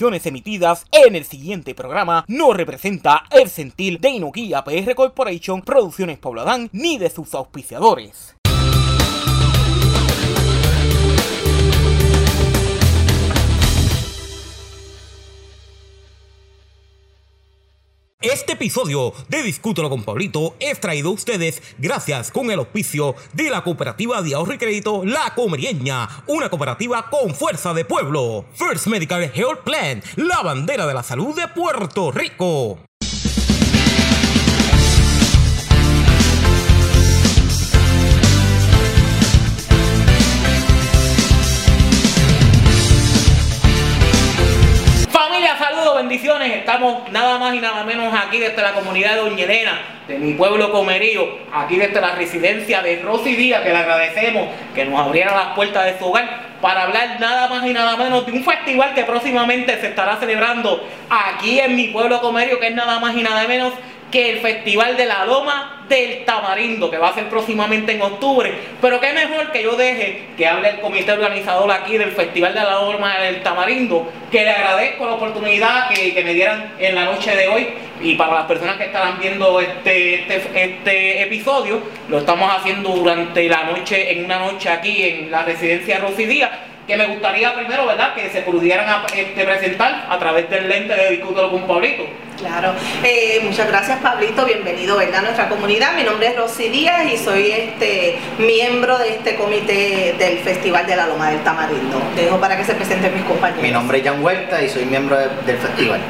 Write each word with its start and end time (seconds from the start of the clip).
Emitidas 0.00 0.86
en 0.92 1.14
el 1.14 1.24
siguiente 1.24 1.74
programa 1.74 2.24
no 2.26 2.54
representa 2.54 3.24
el 3.30 3.50
sentir 3.50 4.00
de 4.00 4.08
Inokia 4.08 4.64
PR 4.64 4.94
Corporation, 4.94 5.60
Producciones 5.60 6.18
Pobladán, 6.18 6.70
ni 6.72 6.96
de 6.96 7.10
sus 7.10 7.34
auspiciadores. 7.34 8.39
Episodio 18.60 19.14
de 19.30 19.42
Discútelo 19.42 19.88
con 19.88 20.04
Pablito 20.04 20.54
es 20.60 20.78
traído 20.78 21.08
a 21.08 21.12
ustedes 21.12 21.62
gracias 21.78 22.30
con 22.30 22.50
el 22.50 22.58
auspicio 22.58 23.14
de 23.32 23.48
la 23.48 23.64
cooperativa 23.64 24.20
de 24.20 24.34
ahorro 24.34 24.52
y 24.52 24.58
crédito 24.58 25.02
La 25.02 25.32
Comerieña, 25.34 26.06
una 26.26 26.50
cooperativa 26.50 27.08
con 27.08 27.34
fuerza 27.34 27.72
de 27.72 27.86
pueblo. 27.86 28.44
First 28.52 28.88
Medical 28.88 29.22
Health 29.34 29.60
Plan, 29.64 30.02
la 30.16 30.42
bandera 30.42 30.86
de 30.86 30.92
la 30.92 31.02
salud 31.02 31.34
de 31.34 31.48
Puerto 31.48 32.12
Rico. 32.12 32.89
Nada 47.10 47.38
más 47.38 47.54
y 47.54 47.60
nada 47.60 47.84
menos 47.84 48.12
aquí 48.14 48.38
desde 48.38 48.62
la 48.62 48.72
comunidad 48.72 49.16
de 49.16 49.20
Doña 49.20 49.44
Elena, 49.44 49.78
de 50.08 50.18
mi 50.18 50.32
pueblo 50.32 50.72
Comerío, 50.72 51.38
aquí 51.52 51.76
desde 51.76 52.00
la 52.00 52.14
residencia 52.14 52.80
de 52.80 53.02
Rosy 53.02 53.36
Díaz, 53.36 53.62
que 53.62 53.68
le 53.68 53.76
agradecemos 53.76 54.48
que 54.74 54.86
nos 54.86 54.98
abriera 54.98 55.34
las 55.34 55.54
puertas 55.54 55.84
de 55.84 55.98
su 55.98 56.06
hogar 56.06 56.48
para 56.62 56.84
hablar 56.84 57.20
nada 57.20 57.48
más 57.48 57.66
y 57.66 57.72
nada 57.74 57.96
menos 57.98 58.24
de 58.24 58.32
un 58.32 58.42
festival 58.42 58.94
que 58.94 59.04
próximamente 59.04 59.78
se 59.78 59.88
estará 59.88 60.16
celebrando 60.16 60.82
aquí 61.10 61.60
en 61.60 61.76
mi 61.76 61.88
pueblo 61.88 62.20
Comerío, 62.22 62.58
que 62.58 62.68
es 62.68 62.74
nada 62.74 62.98
más 62.98 63.14
y 63.14 63.22
nada 63.22 63.46
menos 63.46 63.74
que 64.10 64.30
el 64.30 64.40
Festival 64.40 64.96
de 64.96 65.06
la 65.06 65.24
Loma 65.24 65.84
del 65.88 66.24
Tamarindo, 66.24 66.90
que 66.90 66.98
va 66.98 67.08
a 67.08 67.14
ser 67.14 67.28
próximamente 67.28 67.92
en 67.92 68.02
octubre. 68.02 68.52
Pero 68.80 69.00
qué 69.00 69.12
mejor 69.12 69.50
que 69.52 69.62
yo 69.62 69.76
deje 69.76 70.26
que 70.36 70.46
hable 70.46 70.70
el 70.70 70.80
comité 70.80 71.12
organizador 71.12 71.70
aquí 71.70 71.98
del 71.98 72.12
Festival 72.12 72.54
de 72.54 72.60
la 72.60 72.80
Loma 72.80 73.18
del 73.18 73.42
Tamarindo, 73.42 74.10
que 74.30 74.44
le 74.44 74.50
agradezco 74.50 75.06
la 75.06 75.14
oportunidad 75.14 75.88
que, 75.88 76.14
que 76.14 76.24
me 76.24 76.34
dieran 76.34 76.74
en 76.78 76.94
la 76.94 77.04
noche 77.04 77.34
de 77.34 77.48
hoy. 77.48 77.68
Y 78.02 78.14
para 78.14 78.34
las 78.34 78.46
personas 78.46 78.76
que 78.76 78.84
estarán 78.84 79.18
viendo 79.20 79.60
este, 79.60 80.14
este, 80.14 80.64
este 80.64 81.22
episodio, 81.22 81.82
lo 82.08 82.18
estamos 82.18 82.50
haciendo 82.50 82.90
durante 82.90 83.46
la 83.48 83.64
noche, 83.64 84.12
en 84.12 84.24
una 84.24 84.38
noche 84.38 84.70
aquí 84.70 85.02
en 85.02 85.30
la 85.30 85.42
residencia 85.42 85.96
de 85.96 86.00
Rosy 86.00 86.24
Díaz 86.24 86.50
que 86.90 86.96
me 86.96 87.06
gustaría 87.06 87.54
primero, 87.54 87.86
¿verdad?, 87.86 88.14
que 88.14 88.28
se 88.30 88.42
pudieran 88.42 88.84
este, 89.14 89.44
presentar 89.44 90.06
a 90.10 90.18
través 90.18 90.50
del 90.50 90.68
lente 90.68 90.92
de 90.92 91.10
Discútelo 91.10 91.48
con 91.52 91.62
Pablito. 91.68 92.02
Claro, 92.36 92.72
eh, 93.04 93.40
muchas 93.44 93.68
gracias 93.68 93.98
Pablito, 94.00 94.44
bienvenido 94.44 94.96
¿verdad? 94.96 95.18
a 95.20 95.22
nuestra 95.22 95.48
comunidad. 95.48 95.92
Mi 95.94 96.02
nombre 96.02 96.26
es 96.28 96.36
Rosy 96.36 96.68
Díaz 96.68 97.04
y 97.12 97.16
soy 97.16 97.48
este 97.52 98.18
miembro 98.38 98.98
de 98.98 99.10
este 99.10 99.36
comité 99.36 100.16
del 100.18 100.38
Festival 100.38 100.84
de 100.86 100.96
la 100.96 101.06
Loma 101.06 101.30
del 101.30 101.38
Tamarindo. 101.44 102.02
Te 102.16 102.22
dejo 102.24 102.40
para 102.40 102.56
que 102.56 102.64
se 102.64 102.74
presenten 102.74 103.14
mis 103.14 103.22
compañeros. 103.24 103.62
Mi 103.62 103.70
nombre 103.70 103.98
es 103.98 104.04
Jan 104.04 104.20
Huerta 104.24 104.60
y 104.60 104.68
soy 104.68 104.84
miembro 104.86 105.16
de- 105.16 105.28
del 105.46 105.58
festival. 105.58 106.00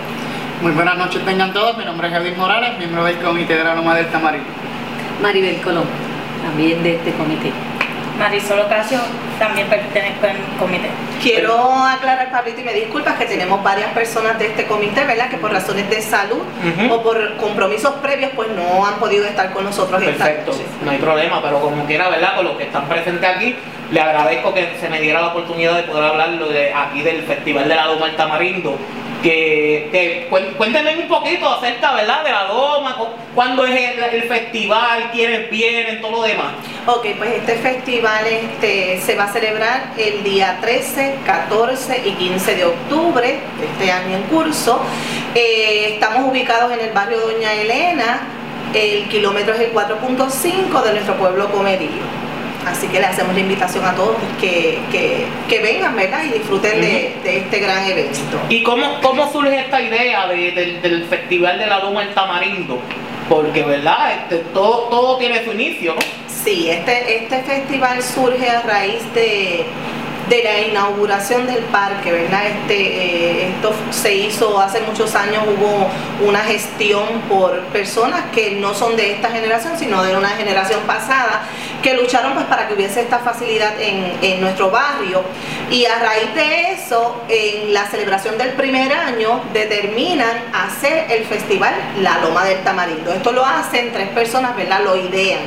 Muy 0.63 0.73
buenas 0.73 0.97
noches 0.97 1.23
tengan 1.27 1.53
todos, 1.53 1.77
mi 1.77 1.85
nombre 1.85 2.07
es 2.09 2.15
Javier 2.15 2.37
Morales, 2.37 2.79
miembro 2.79 3.05
del 3.05 3.19
Comité 3.19 3.57
de 3.57 3.65
la 3.65 3.75
Loma 3.75 3.95
del 3.97 4.07
Tamarindo. 4.07 4.49
Maribel 5.21 5.61
Colón, 5.61 5.85
también 6.43 6.83
de 6.83 6.95
este 6.95 7.13
comité. 7.13 7.51
Marisol 8.19 8.60
Ocasio 8.60 8.98
también 9.38 9.66
pertenezco 9.69 10.26
al 10.26 10.37
comité. 10.59 10.88
Quiero 11.22 11.56
aclarar, 11.84 12.31
Pablito, 12.31 12.60
y 12.60 12.65
me 12.65 12.72
disculpas 12.75 13.16
que 13.19 13.25
tenemos 13.26 13.62
varias 13.62 13.91
personas 13.93 14.38
de 14.38 14.47
este 14.47 14.66
comité, 14.66 15.04
¿verdad? 15.04 15.31
Que 15.31 15.37
por 15.38 15.53
razones 15.53 15.88
de 15.88 16.00
salud 16.03 16.43
o 16.91 17.03
por 17.03 17.37
compromisos 17.37 17.94
previos, 18.03 18.31
pues 18.37 18.48
no 18.50 18.84
han 18.87 18.94
podido 18.94 19.25
estar 19.26 19.53
con 19.53 19.65
nosotros 19.65 20.03
esta 20.03 20.25
Perfecto, 20.25 20.53
noche. 20.53 20.65
no 20.84 20.91
hay 20.91 20.98
problema, 20.98 21.43
pero 21.43 21.60
como 21.60 21.84
quiera, 21.87 22.09
¿verdad? 22.09 22.37
Con 22.37 22.44
los 22.44 22.56
que 22.56 22.65
están 22.65 22.87
presentes 22.88 23.28
aquí, 23.28 23.56
le 23.91 24.00
agradezco 24.00 24.53
que 24.54 24.69
se 24.81 24.88
me 24.88 25.00
diera 25.00 25.21
la 25.21 25.28
oportunidad 25.28 25.75
de 25.77 25.82
poder 25.84 26.04
hablar 26.04 26.38
de 26.38 26.72
aquí 26.75 27.03
del 27.03 27.22
Festival 27.25 27.69
de 27.69 27.75
la 27.75 27.87
Loma 27.87 28.06
del 28.06 28.16
Tamarindo. 28.16 28.77
Que, 29.22 29.91
que 29.92 30.28
cuéntenme 30.56 30.97
un 30.97 31.06
poquito 31.09 31.47
acerca, 31.47 31.92
¿verdad? 31.92 32.25
De 32.25 32.31
la 32.31 32.44
Loma, 32.44 32.97
cu- 32.97 33.09
cuándo 33.34 33.66
es 33.66 33.72
el, 33.98 34.03
el 34.03 34.22
festival, 34.22 35.10
quiénes 35.12 35.50
vienen, 35.50 36.00
todo 36.00 36.12
lo 36.12 36.22
demás. 36.22 36.53
Ok, 36.87 37.07
pues 37.19 37.31
este 37.37 37.55
festival 37.57 38.27
este, 38.27 39.01
se 39.01 39.15
va 39.15 39.25
a 39.25 39.33
celebrar 39.33 39.93
el 39.99 40.23
día 40.25 40.59
13, 40.61 41.17
14 41.27 42.03
y 42.07 42.13
15 42.13 42.55
de 42.57 42.65
octubre 42.65 43.27
de 43.29 43.67
este 43.67 43.93
año 43.93 44.17
en 44.17 44.23
curso. 44.25 44.81
Eh, 45.35 45.91
estamos 45.95 46.29
ubicados 46.31 46.73
en 46.73 46.81
el 46.81 46.91
barrio 46.93 47.21
Doña 47.21 47.53
Elena, 47.53 48.21
el 48.75 49.09
kilómetro 49.09 49.55
es 49.55 49.61
el 49.61 49.73
4.5 49.75 50.83
de 50.83 50.93
nuestro 50.93 51.15
pueblo 51.17 51.51
Comerío. 51.51 52.21
Así 52.67 52.89
que 52.89 53.01
le 53.01 53.07
hacemos 53.07 53.35
la 53.35 53.41
invitación 53.41 53.85
a 53.85 53.95
todos 53.95 54.17
que, 54.41 54.79
que- 54.93 55.25
que 55.49 55.61
vengan, 55.61 55.97
¿verdad? 55.97 56.25
Y 56.25 56.39
disfruten 56.39 56.81
de, 56.81 57.15
de 57.23 57.37
este 57.39 57.59
gran 57.59 57.85
evento. 57.87 58.39
¿Y 58.51 58.63
cómo, 58.63 59.01
cómo 59.03 59.31
surge 59.33 59.61
esta 59.61 59.81
idea 59.81 60.27
de- 60.29 60.51
del, 60.53 60.83
del 60.83 61.05
Festival 61.05 61.59
de 61.59 61.67
la 61.67 61.79
Loma 61.79 62.03
del 62.05 62.13
Tamarindo? 62.15 62.79
Porque, 63.31 63.63
¿verdad? 63.63 64.13
Este, 64.23 64.37
todo, 64.53 64.89
todo 64.91 65.17
tiene 65.19 65.43
su 65.45 65.53
inicio, 65.53 65.95
¿no? 65.95 66.01
Sí, 66.45 66.71
este, 66.71 67.25
este 67.25 67.43
festival 67.43 68.03
surge 68.03 68.49
a 68.49 68.62
raíz 68.62 69.03
de, 69.12 69.67
de 70.31 70.43
la 70.43 70.61
inauguración 70.61 71.47
del 71.47 71.65
parque, 71.65 72.12
¿verdad? 72.12 72.47
Este, 72.47 72.77
eh, 72.77 73.49
esto 73.49 73.75
se 73.91 74.15
hizo 74.15 74.59
hace 74.59 74.81
muchos 74.81 75.15
años, 75.15 75.43
hubo 75.47 75.91
una 76.27 76.39
gestión 76.41 77.05
por 77.28 77.61
personas 77.65 78.23
que 78.33 78.53
no 78.53 78.73
son 78.73 78.97
de 78.97 79.12
esta 79.12 79.31
generación, 79.31 79.77
sino 79.78 80.03
de 80.03 80.17
una 80.17 80.31
generación 80.31 80.81
pasada, 80.87 81.43
que 81.83 81.93
lucharon 81.93 82.33
pues 82.33 82.47
para 82.47 82.69
que 82.69 82.75
hubiese 82.75 83.03
esta 83.03 83.19
facilidad 83.19 83.78
en, 83.78 84.11
en 84.22 84.41
nuestro 84.41 84.71
barrio. 84.71 85.22
Y 85.71 85.84
a 85.84 85.99
raíz 85.99 86.34
de 86.34 86.72
eso, 86.72 87.21
en 87.28 87.75
la 87.75 87.87
celebración 87.87 88.39
del 88.39 88.53
primer 88.53 88.95
año, 88.95 89.43
determinan 89.53 90.43
hacer 90.55 91.11
el 91.11 91.27
festival 91.27 91.75
La 92.01 92.19
Loma 92.21 92.47
del 92.47 92.62
Tamarindo. 92.65 93.12
Esto 93.12 93.33
lo 93.33 93.45
hacen 93.45 93.93
tres 93.93 94.09
personas, 94.09 94.57
¿verdad? 94.57 94.81
Lo 94.84 94.97
idean 94.97 95.41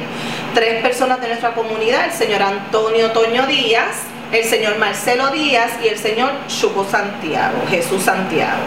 tres 0.54 0.82
personas 0.82 1.20
de 1.22 1.28
nuestra 1.28 1.54
comunidad, 1.54 2.06
el 2.06 2.12
señor 2.12 2.42
Antonio 2.42 3.12
Toño 3.12 3.46
Díaz, 3.48 4.04
el 4.32 4.44
señor 4.44 4.78
Marcelo 4.78 5.30
Díaz 5.32 5.72
y 5.84 5.88
el 5.88 5.98
señor 5.98 6.32
Chuco 6.48 6.86
Santiago, 6.90 7.64
Jesús 7.70 8.04
Santiago. 8.04 8.62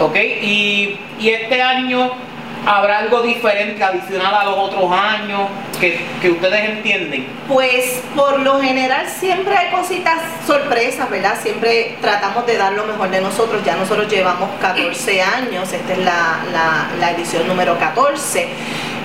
¿Ok? 0.00 0.16
Y, 0.16 0.98
y 1.18 1.28
este 1.30 1.62
año 1.62 2.10
habrá 2.66 2.98
algo 2.98 3.22
diferente, 3.22 3.82
adicional 3.84 4.34
a 4.34 4.44
los 4.44 4.58
otros 4.58 4.90
años, 4.92 5.42
que, 5.80 6.00
que 6.20 6.30
ustedes 6.32 6.70
entienden. 6.70 7.26
Pues 7.46 8.00
por 8.16 8.40
lo 8.40 8.60
general 8.60 9.06
siempre 9.08 9.56
hay 9.56 9.70
cositas 9.70 10.18
sorpresas, 10.46 11.08
¿verdad? 11.10 11.34
Siempre 11.40 11.96
tratamos 12.00 12.44
de 12.46 12.56
dar 12.56 12.72
lo 12.72 12.84
mejor 12.86 13.10
de 13.10 13.20
nosotros. 13.20 13.62
Ya 13.64 13.76
nosotros 13.76 14.08
llevamos 14.10 14.48
14 14.60 15.22
años, 15.22 15.72
esta 15.72 15.92
es 15.92 15.98
la, 15.98 16.38
la- 16.52 16.88
la 16.98 17.10
edición 17.12 17.46
número 17.46 17.78
14. 17.78 18.48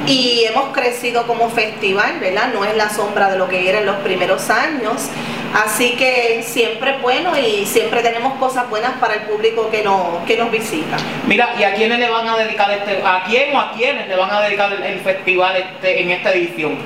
Y 0.07 0.45
hemos 0.45 0.73
crecido 0.73 1.27
como 1.27 1.49
festival, 1.49 2.19
¿verdad? 2.19 2.49
No 2.53 2.65
es 2.65 2.75
la 2.75 2.89
sombra 2.89 3.29
de 3.29 3.37
lo 3.37 3.47
que 3.47 3.69
era 3.69 3.79
en 3.79 3.85
los 3.85 3.97
primeros 3.97 4.49
años. 4.49 5.09
Así 5.53 5.95
que 5.95 6.43
siempre 6.43 6.91
es 6.91 7.01
bueno 7.01 7.37
y 7.37 7.65
siempre 7.65 8.01
tenemos 8.01 8.33
cosas 8.35 8.69
buenas 8.69 8.93
para 8.99 9.15
el 9.15 9.21
público 9.21 9.69
que, 9.69 9.83
no, 9.83 10.21
que 10.25 10.37
nos 10.37 10.49
visita. 10.49 10.97
Mira, 11.27 11.53
¿y 11.59 11.63
a 11.63 11.73
quiénes 11.73 11.99
le 11.99 12.09
van 12.09 12.27
a 12.27 12.37
dedicar 12.37 12.71
este, 12.71 13.01
a 13.05 13.23
quién 13.25 13.53
o 13.55 13.59
a 13.59 13.73
quiénes 13.73 14.07
le 14.07 14.15
van 14.15 14.31
a 14.31 14.41
dedicar 14.41 14.71
el, 14.71 14.81
el 14.81 14.99
festival 15.01 15.57
este, 15.57 16.01
en 16.01 16.11
esta 16.11 16.31
edición? 16.31 16.77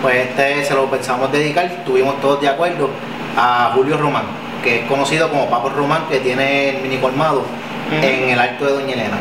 Pues 0.00 0.28
este 0.28 0.64
se 0.64 0.74
lo 0.74 0.88
pensamos 0.88 1.32
dedicar, 1.32 1.64
estuvimos 1.64 2.20
todos 2.20 2.40
de 2.40 2.48
acuerdo 2.48 2.88
a 3.36 3.72
Julio 3.74 3.96
Román, 3.96 4.26
que 4.62 4.80
es 4.80 4.86
conocido 4.86 5.28
como 5.28 5.50
Papo 5.50 5.68
Román, 5.70 6.06
que 6.08 6.20
tiene 6.20 6.70
el 6.70 6.82
mini 6.82 6.98
colmado 6.98 7.44
en 7.90 8.28
el 8.28 8.38
Alto 8.38 8.66
de 8.66 8.72
Doña 8.72 8.94
Elena, 8.94 9.18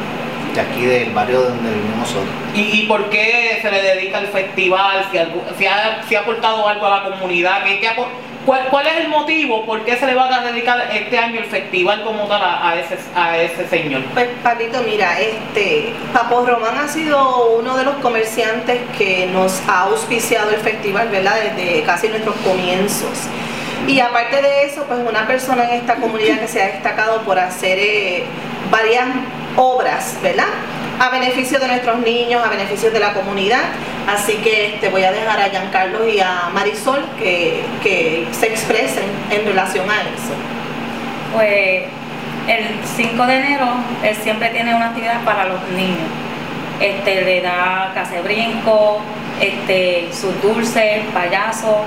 de 0.56 0.62
aquí 0.62 0.86
del 0.86 1.12
barrio 1.12 1.42
donde 1.42 1.70
vivimos 1.70 1.98
nosotros. 2.00 2.30
¿Y, 2.54 2.82
y 2.82 2.86
por 2.88 3.10
qué 3.10 3.60
se 3.62 3.70
le 3.72 3.82
dedica 3.82 4.20
el 4.20 4.28
festival? 4.28 5.06
Si, 5.12 5.18
algo- 5.18 5.44
si 5.58 5.66
ha, 5.68 6.02
si 6.08 6.16
ha 6.16 6.22
aportado 6.22 6.68
algo 6.68 6.86
a 6.86 7.00
la 7.04 7.04
comunidad, 7.04 7.64
¿qué, 7.64 7.80
qué 7.80 7.90
cuál, 8.46 8.68
cuál 8.70 8.88
es 8.88 8.98
el 8.98 9.08
motivo? 9.10 9.66
¿Por 9.66 9.84
qué 9.86 9.96
se 9.98 10.06
le 10.06 10.14
va 10.16 10.34
a 10.34 10.42
dedicar 10.52 10.90
este 10.94 11.18
año 11.18 11.40
el 11.40 11.46
festival 11.46 12.04
como 12.04 12.26
tal 12.28 12.42
a, 12.44 12.70
a 12.70 12.80
ese, 12.80 12.98
a 13.16 13.38
ese 13.38 13.68
señor? 13.68 14.04
Pues 14.14 14.28
Pablito, 14.44 14.82
mira, 14.84 15.20
este 15.20 15.94
Papo 16.14 16.46
Román 16.46 16.78
ha 16.78 16.88
sido 16.88 17.58
uno 17.58 17.76
de 17.76 17.84
los 17.84 17.96
comerciantes 17.96 18.80
que 18.98 19.28
nos 19.34 19.62
ha 19.68 19.82
auspiciado 19.84 20.52
el 20.52 20.58
festival, 20.62 21.10
¿verdad? 21.10 21.36
Desde 21.56 21.82
casi 21.84 22.08
nuestros 22.08 22.36
comienzos. 22.38 23.10
Y 23.88 24.00
aparte 24.00 24.42
de 24.42 24.64
eso, 24.66 24.84
pues 24.88 25.00
una 25.08 25.28
persona 25.28 25.66
en 25.66 25.80
esta 25.82 25.96
comunidad 25.96 26.40
que 26.40 26.48
se 26.48 26.62
ha 26.62 26.68
destacado 26.68 27.22
por 27.22 27.38
hacer 27.38 27.78
eh, 27.80 28.24
varias 28.72 29.06
obras, 29.56 30.18
¿verdad? 30.22 30.48
A 31.00 31.10
beneficio 31.10 31.60
de 31.60 31.68
nuestros 31.68 32.00
niños, 32.00 32.44
a 32.44 32.50
beneficio 32.50 32.92
de 32.92 33.00
la 33.00 33.14
comunidad. 33.14 33.64
Así 34.08 34.38
que 34.38 34.78
te 34.80 34.90
voy 34.90 35.04
a 35.04 35.12
dejar 35.12 35.40
a 35.40 35.50
Giancarlo 35.50 36.08
y 36.08 36.20
a 36.20 36.50
Marisol 36.54 37.04
que, 37.20 37.64
que 37.82 38.28
se 38.32 38.48
expresen 38.48 39.06
en 39.32 39.46
relación 39.46 39.90
a 39.90 40.02
eso. 40.02 40.34
Pues 41.34 41.84
El 42.48 42.66
5 42.96 43.26
de 43.26 43.36
enero 43.36 43.68
él 44.04 44.16
siempre 44.16 44.50
tiene 44.50 44.76
una 44.76 44.88
actividad 44.88 45.24
para 45.24 45.46
los 45.46 45.62
niños. 45.70 46.08
Este, 46.80 47.22
le 47.22 47.42
da 47.42 47.92
case 47.94 48.22
brinco, 48.22 49.02
este, 49.40 50.10
sus 50.14 50.40
dulces, 50.42 51.04
payasos. 51.14 51.78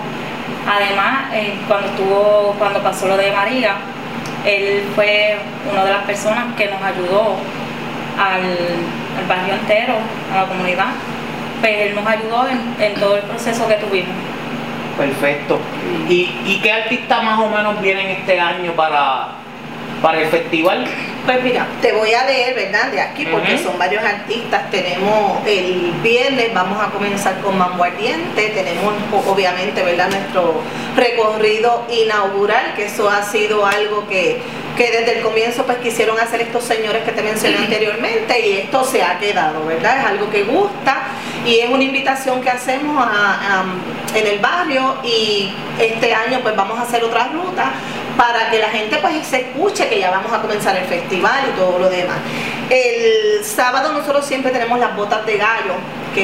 Además, 0.66 1.32
eh, 1.32 1.54
cuando 1.66 1.88
estuvo, 1.88 2.54
cuando 2.58 2.82
pasó 2.82 3.06
lo 3.06 3.16
de 3.16 3.30
María, 3.32 3.76
él 4.44 4.82
fue 4.94 5.36
una 5.70 5.84
de 5.84 5.90
las 5.92 6.04
personas 6.04 6.54
que 6.56 6.66
nos 6.66 6.82
ayudó 6.82 7.36
al, 8.18 8.42
al 9.18 9.26
barrio 9.28 9.54
entero, 9.54 9.94
a 10.32 10.42
la 10.42 10.46
comunidad. 10.46 10.88
Pues 11.60 11.72
él 11.76 11.94
nos 11.94 12.06
ayudó 12.06 12.46
en, 12.78 12.94
todo 12.94 13.16
el 13.16 13.22
proceso 13.22 13.66
que 13.66 13.74
tuvimos. 13.74 14.14
Perfecto. 14.96 15.58
¿Y, 16.08 16.30
¿Y 16.44 16.60
qué 16.62 16.72
artistas 16.72 17.22
más 17.22 17.38
o 17.38 17.48
menos 17.48 17.80
vienen 17.80 18.08
este 18.08 18.40
año 18.40 18.72
para, 18.72 19.28
para 20.02 20.20
el 20.20 20.28
festival? 20.28 20.84
Pues 21.26 21.42
mira, 21.42 21.66
te 21.82 21.92
voy 21.92 22.12
a 22.14 22.24
leer, 22.24 22.54
¿verdad? 22.54 22.86
De 22.90 23.00
aquí, 23.02 23.26
porque 23.26 23.58
son 23.58 23.78
varios 23.78 24.02
artistas. 24.02 24.70
Tenemos 24.70 25.46
el 25.46 25.92
viernes, 26.02 26.54
vamos 26.54 26.82
a 26.82 26.90
comenzar 26.90 27.38
con 27.42 27.58
Mambo 27.58 27.84
Ardiente. 27.84 28.48
Tenemos, 28.54 28.94
obviamente, 29.26 29.82
¿verdad? 29.82 30.08
Nuestro 30.08 30.62
recorrido 30.96 31.84
inaugural, 31.90 32.72
que 32.76 32.86
eso 32.86 33.10
ha 33.10 33.22
sido 33.22 33.66
algo 33.66 34.08
que, 34.08 34.40
que 34.76 34.90
desde 34.90 35.18
el 35.18 35.22
comienzo 35.22 35.64
pues 35.66 35.78
quisieron 35.78 36.18
hacer 36.18 36.40
estos 36.40 36.64
señores 36.64 37.02
que 37.04 37.12
te 37.12 37.22
mencioné 37.22 37.58
anteriormente 37.58 38.46
y 38.46 38.52
esto 38.58 38.84
se 38.84 39.02
ha 39.02 39.18
quedado, 39.18 39.64
¿verdad? 39.66 39.98
Es 40.00 40.04
algo 40.06 40.30
que 40.30 40.44
gusta 40.44 41.08
y 41.44 41.58
es 41.58 41.68
una 41.70 41.84
invitación 41.84 42.40
que 42.40 42.50
hacemos 42.50 42.96
a- 43.06 43.60
a- 43.60 44.16
en 44.18 44.26
el 44.26 44.38
barrio 44.38 44.96
y 45.04 45.52
este 45.78 46.14
año 46.14 46.40
pues 46.42 46.56
vamos 46.56 46.78
a 46.78 46.82
hacer 46.82 47.04
otra 47.04 47.28
ruta 47.28 47.72
para 48.18 48.50
que 48.50 48.58
la 48.58 48.68
gente 48.68 48.98
pues 49.00 49.24
se 49.24 49.42
escuche 49.42 49.88
que 49.88 50.00
ya 50.00 50.10
vamos 50.10 50.32
a 50.32 50.42
comenzar 50.42 50.76
el 50.76 50.86
festival 50.86 51.50
y 51.50 51.56
todo 51.56 51.78
lo 51.78 51.88
demás. 51.88 52.18
El 52.68 53.44
sábado 53.44 53.92
nosotros 53.92 54.26
siempre 54.26 54.50
tenemos 54.50 54.76
las 54.80 54.96
botas 54.96 55.24
de 55.24 55.38
gallo, 55.38 55.74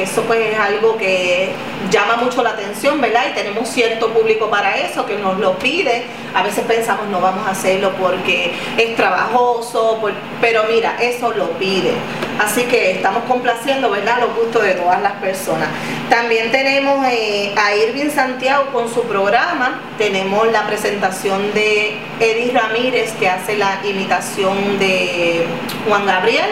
eso 0.03 0.21
pues 0.23 0.39
es 0.53 0.59
algo 0.59 0.97
que 0.97 1.49
llama 1.91 2.17
mucho 2.17 2.41
la 2.43 2.51
atención, 2.51 2.99
¿verdad? 3.01 3.25
Y 3.31 3.33
tenemos 3.35 3.69
cierto 3.69 4.09
público 4.13 4.49
para 4.49 4.75
eso 4.77 5.05
que 5.05 5.17
nos 5.17 5.37
lo 5.39 5.57
pide. 5.59 6.03
A 6.33 6.43
veces 6.43 6.65
pensamos 6.65 7.07
no 7.07 7.21
vamos 7.21 7.47
a 7.47 7.51
hacerlo 7.51 7.91
porque 7.99 8.51
es 8.77 8.95
trabajoso, 8.95 9.97
por- 10.01 10.13
pero 10.41 10.63
mira, 10.69 10.97
eso 11.01 11.31
lo 11.31 11.51
pide. 11.51 11.91
Así 12.39 12.63
que 12.63 12.91
estamos 12.91 13.23
complaciendo, 13.25 13.89
¿verdad? 13.89 14.19
Los 14.19 14.35
gustos 14.35 14.63
de 14.63 14.73
todas 14.73 15.01
las 15.01 15.13
personas. 15.13 15.69
También 16.09 16.51
tenemos 16.51 17.05
eh, 17.07 17.53
a 17.55 17.73
Irving 17.75 18.09
Santiago 18.09 18.65
con 18.73 18.93
su 18.93 19.03
programa. 19.03 19.79
Tenemos 19.97 20.51
la 20.51 20.67
presentación 20.67 21.53
de 21.53 21.95
Eddie 22.19 22.51
Ramírez 22.53 23.13
que 23.13 23.29
hace 23.29 23.55
la 23.57 23.79
imitación 23.85 24.77
de 24.79 25.45
Juan 25.87 26.05
Gabriel. 26.05 26.49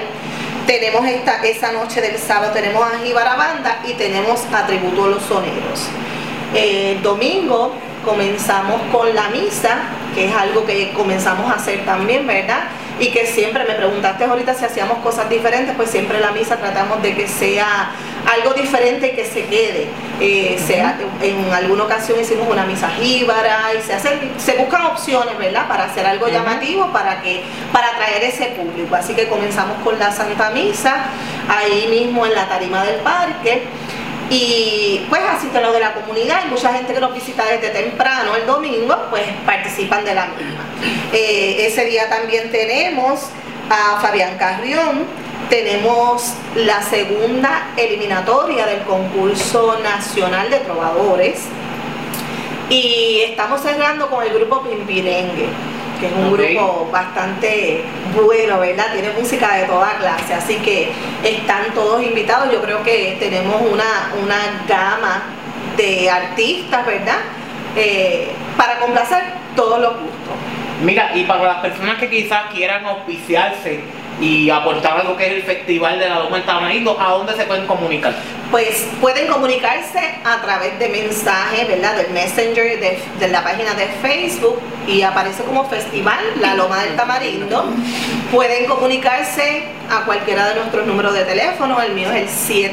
Tenemos 0.65 1.06
esta, 1.06 1.44
esa 1.44 1.71
noche 1.74 2.00
del 2.00 2.18
sábado, 2.18 2.54
tenemos 2.54 2.83
a 2.83 3.00
Jíbara 3.00 3.36
Banda 3.36 3.81
y 3.86 3.94
tenemos 3.94 4.45
a 4.54 4.65
Tributo 4.65 5.06
a 5.06 5.07
los 5.10 5.24
Soneros. 5.24 5.89
Domingo 7.01 7.74
comenzamos 8.06 8.81
con 8.92 9.13
la 9.13 9.30
misa, 9.30 9.77
que 10.15 10.25
es 10.30 10.36
algo 10.36 10.65
que 10.65 10.94
comenzamos 10.94 11.51
a 11.51 11.56
hacer 11.56 11.83
también, 11.86 12.25
¿verdad? 12.25 12.63
Y 13.00 13.12
que 13.12 13.25
siempre 13.25 13.65
me 13.65 13.74
preguntaste 13.74 14.24
ahorita 14.24 14.54
si 14.54 14.63
hacíamos 14.65 15.00
cosas 15.00 15.30
diferentes, 15.30 15.75
pues 15.75 15.89
siempre 15.89 16.19
la 16.19 16.31
misa 16.31 16.57
tratamos 16.57 17.01
de 17.01 17.16
que 17.16 17.27
sea 17.27 17.92
algo 18.31 18.53
diferente 18.53 19.11
que 19.11 19.25
se 19.25 19.45
quede. 19.45 19.87
Eh, 20.19 20.57
sea, 20.65 20.97
en 21.21 21.51
alguna 21.51 21.83
ocasión 21.83 22.19
hicimos 22.19 22.47
una 22.49 22.65
misa 22.65 22.89
jíbara 22.89 23.73
y 23.77 23.81
se 23.81 23.93
hacen, 23.93 24.31
se 24.37 24.53
buscan 24.53 24.85
opciones, 24.85 25.37
¿verdad? 25.37 25.67
Para 25.67 25.85
hacer 25.85 26.05
algo 26.05 26.27
llamativo 26.27 26.91
para 26.91 27.21
que, 27.21 27.43
para 27.71 27.89
atraer 27.89 28.23
ese 28.23 28.45
público. 28.47 28.95
Así 28.95 29.13
que 29.13 29.27
comenzamos 29.27 29.77
con 29.83 29.97
la 29.99 30.11
Santa 30.11 30.51
Misa, 30.51 31.05
ahí 31.49 31.87
mismo 31.89 32.25
en 32.25 32.33
la 32.33 32.47
tarima 32.47 32.83
del 32.83 32.97
parque. 33.01 33.63
Y 34.29 35.05
pues 35.09 35.21
asiste 35.29 35.61
lo 35.61 35.71
de 35.73 35.79
la 35.79 35.93
comunidad 35.93 36.41
y 36.47 36.49
mucha 36.49 36.73
gente 36.73 36.93
que 36.93 36.99
nos 36.99 37.13
visita 37.13 37.43
desde 37.45 37.69
temprano 37.69 38.35
el 38.35 38.45
domingo, 38.45 38.95
pues 39.09 39.23
participan 39.45 40.05
de 40.05 40.15
la 40.15 40.27
misma. 40.27 40.63
Eh, 41.11 41.67
ese 41.67 41.85
día 41.85 42.09
también 42.09 42.51
tenemos 42.51 43.29
a 43.69 43.99
Fabián 44.01 44.37
Carrión, 44.37 45.05
tenemos 45.53 46.33
la 46.55 46.81
segunda 46.81 47.67
eliminatoria 47.77 48.65
del 48.65 48.81
concurso 48.85 49.79
nacional 49.83 50.50
de 50.50 50.57
trovadores 50.57 51.44
y 52.71 53.21
estamos 53.23 53.61
cerrando 53.61 54.09
con 54.09 54.23
el 54.23 54.33
grupo 54.33 54.63
Pimpirengue, 54.63 55.45
que 56.00 56.07
es 56.07 56.11
un 56.11 56.33
grupo 56.33 56.89
bastante 56.91 57.83
bueno, 58.15 58.61
¿verdad? 58.61 58.94
Tiene 58.94 59.11
música 59.11 59.57
de 59.57 59.65
toda 59.65 59.95
clase, 60.00 60.33
así 60.33 60.55
que 60.55 60.91
están 61.23 61.71
todos 61.75 62.01
invitados. 62.01 62.51
Yo 62.51 62.59
creo 62.59 62.81
que 62.81 63.17
tenemos 63.19 63.61
una, 63.61 64.11
una 64.23 64.65
gama 64.67 65.21
de 65.77 66.09
artistas, 66.09 66.83
¿verdad? 66.83 67.19
Eh, 67.75 68.31
para 68.57 68.79
complacer 68.79 69.21
todos 69.56 69.79
los 69.79 69.91
gustos. 69.91 70.33
Mira, 70.81 71.11
y 71.13 71.25
para 71.25 71.44
las 71.44 71.57
personas 71.57 71.99
que 71.99 72.09
quizás 72.09 72.51
quieran 72.51 72.88
auspiciarse 72.88 74.02
y 74.19 74.50
aportar 74.50 75.01
algo 75.01 75.18
que 75.18 75.27
es 75.27 75.33
el 75.33 75.44
Festival 75.44 76.00
de 76.00 76.10
la 76.10 76.19
Loma 76.19 76.38
del 76.38 76.45
Tamarindo, 76.45 77.00
¿a 77.00 77.12
dónde 77.12 77.36
se 77.36 77.45
pueden 77.45 77.65
comunicar? 77.65 78.13
Pues 78.51 78.88
pueden 79.01 79.27
comunicarse 79.27 80.15
a 80.24 80.42
través 80.42 80.77
de 80.80 80.89
mensajes, 80.89 81.68
¿verdad? 81.68 81.95
Del 81.95 82.12
Messenger, 82.12 82.80
de, 82.80 83.00
de 83.19 83.27
la 83.30 83.44
página 83.44 83.74
de 83.74 83.88
Facebook 84.01 84.62
y 84.88 85.01
aparece 85.01 85.44
como 85.44 85.68
Festival 85.69 86.19
La 86.39 86.56
Loma 86.56 86.83
del 86.83 86.95
Tamarindo. 86.95 87.65
Pueden 88.31 88.68
comunicarse 88.68 89.63
a 89.89 90.06
cualquiera 90.06 90.50
de 90.50 90.56
nuestros 90.56 90.85
números 90.85 91.14
de 91.14 91.23
teléfono. 91.26 91.81
El 91.81 91.94
mío 91.94 92.11
es 92.11 92.49
el 92.49 92.71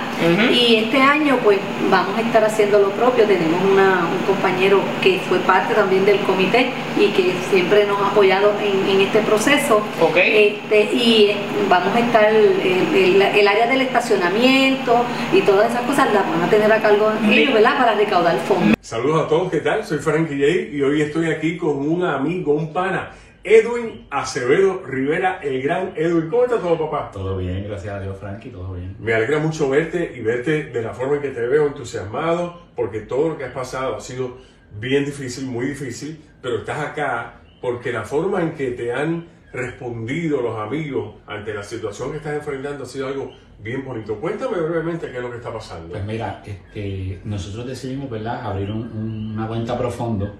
Y 0.51 0.75
este 0.75 1.01
año 1.01 1.37
pues 1.43 1.59
vamos 1.89 2.17
a 2.17 2.21
estar 2.21 2.43
haciendo 2.43 2.79
lo 2.79 2.89
propio. 2.91 3.25
Tenemos 3.25 3.61
una- 3.71 4.07
un 4.11 4.25
compañero 4.25 4.79
que 5.01 5.19
fue 5.27 5.39
parte 5.39 5.73
también 5.73 6.05
del 6.05 6.19
comité 6.19 6.71
y 6.99 7.07
que 7.09 7.33
siempre 7.49 7.85
nos 7.85 8.01
ha 8.01 8.07
apoyado 8.07 8.53
en, 8.61 8.89
en 8.95 9.01
este 9.01 9.19
proceso. 9.19 9.81
Ok. 10.01 10.17
Este, 10.17 10.89
y 10.93 11.27
eh, 11.31 11.35
vamos 11.69 11.95
a 11.95 11.99
estar, 11.99 12.25
el, 12.33 12.59
el- 12.95 13.21
el 13.21 13.47
área 13.47 13.67
del 13.67 13.81
estacionamiento 13.81 15.05
y 15.33 15.41
todas 15.41 15.69
esas 15.71 15.81
cosas 15.83 16.13
las 16.13 16.29
van 16.29 16.43
a 16.43 16.49
tener 16.49 16.71
a 16.71 16.81
cargo 16.81 17.11
ellos, 17.31 17.53
¿verdad? 17.53 17.77
Para 17.77 17.95
recaudar 17.95 18.37
fondos. 18.47 18.75
Saludos 18.81 19.25
a 19.25 19.27
todos, 19.27 19.51
¿qué 19.51 19.59
tal? 19.59 19.83
Soy 19.83 19.97
Frankie 19.99 20.35
J 20.37 20.75
y 20.75 20.81
hoy 20.81 21.01
estoy 21.01 21.27
aquí 21.31 21.57
con 21.57 21.77
un 21.89 22.03
amigo, 22.03 22.53
un 22.53 22.71
pana, 22.71 23.11
Edwin 23.45 24.07
Acevedo 24.09 24.81
Rivera, 24.85 25.39
el 25.43 25.61
gran 25.61 25.93
Edwin. 25.95 26.29
¿Cómo 26.29 26.45
está 26.45 26.57
todo, 26.59 26.77
papá? 26.89 27.11
Todo 27.11 27.37
bien, 27.37 27.63
gracias 27.63 27.93
a 27.93 27.99
Dios, 27.99 28.17
Frankie, 28.17 28.49
todo 28.49 28.73
bien. 28.73 28.95
Me 28.99 29.13
alegra 29.13 29.37
mucho 29.39 29.69
verte 29.69 30.13
y 30.17 30.21
verte 30.21 30.63
de 30.65 30.81
la 30.81 30.93
forma 30.93 31.17
en 31.17 31.21
que 31.21 31.29
te 31.29 31.41
veo 31.45 31.67
entusiasmado, 31.67 32.59
porque 32.75 33.01
todo 33.01 33.29
lo 33.29 33.37
que 33.37 33.43
has 33.45 33.53
pasado 33.53 33.95
ha 33.97 34.01
sido 34.01 34.37
bien 34.79 35.05
difícil, 35.05 35.45
muy 35.45 35.67
difícil, 35.67 36.19
pero 36.41 36.57
estás 36.57 36.79
acá 36.79 37.41
porque 37.61 37.91
la 37.93 38.03
forma 38.03 38.41
en 38.41 38.53
que 38.53 38.71
te 38.71 38.91
han 38.91 39.27
respondido 39.53 40.41
los 40.41 40.57
amigos 40.59 41.15
ante 41.27 41.53
la 41.53 41.63
situación 41.63 42.11
que 42.11 42.17
estás 42.17 42.33
enfrentando 42.33 42.83
ha 42.83 42.87
sido 42.87 43.07
algo 43.07 43.31
bien 43.59 43.85
bonito. 43.85 44.15
Cuéntame 44.19 44.57
brevemente 44.59 45.09
qué 45.09 45.17
es 45.17 45.23
lo 45.23 45.29
que 45.31 45.37
está 45.37 45.53
pasando. 45.53 45.89
Pues 45.89 46.03
mira, 46.03 46.41
este, 46.45 47.21
nosotros 47.23 47.65
decidimos, 47.67 48.09
¿verdad?, 48.09 48.41
abrir 48.45 48.69
un- 48.71 48.91
un- 48.91 49.31
una 49.37 49.47
cuenta 49.47 49.77
profundo. 49.77 50.35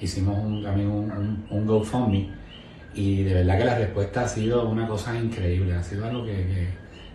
Hicimos 0.00 0.38
un, 0.38 0.62
también 0.62 0.88
un, 0.88 1.10
un, 1.10 1.46
un 1.50 1.66
GoFundMe 1.66 2.28
y 2.94 3.22
de 3.22 3.34
verdad 3.34 3.58
que 3.58 3.64
la 3.64 3.78
respuesta 3.78 4.22
ha 4.22 4.28
sido 4.28 4.68
una 4.68 4.86
cosa 4.86 5.16
increíble, 5.16 5.74
ha 5.74 5.82
sido 5.82 6.06
algo 6.06 6.24
que, 6.24 6.32
que, 6.32 6.68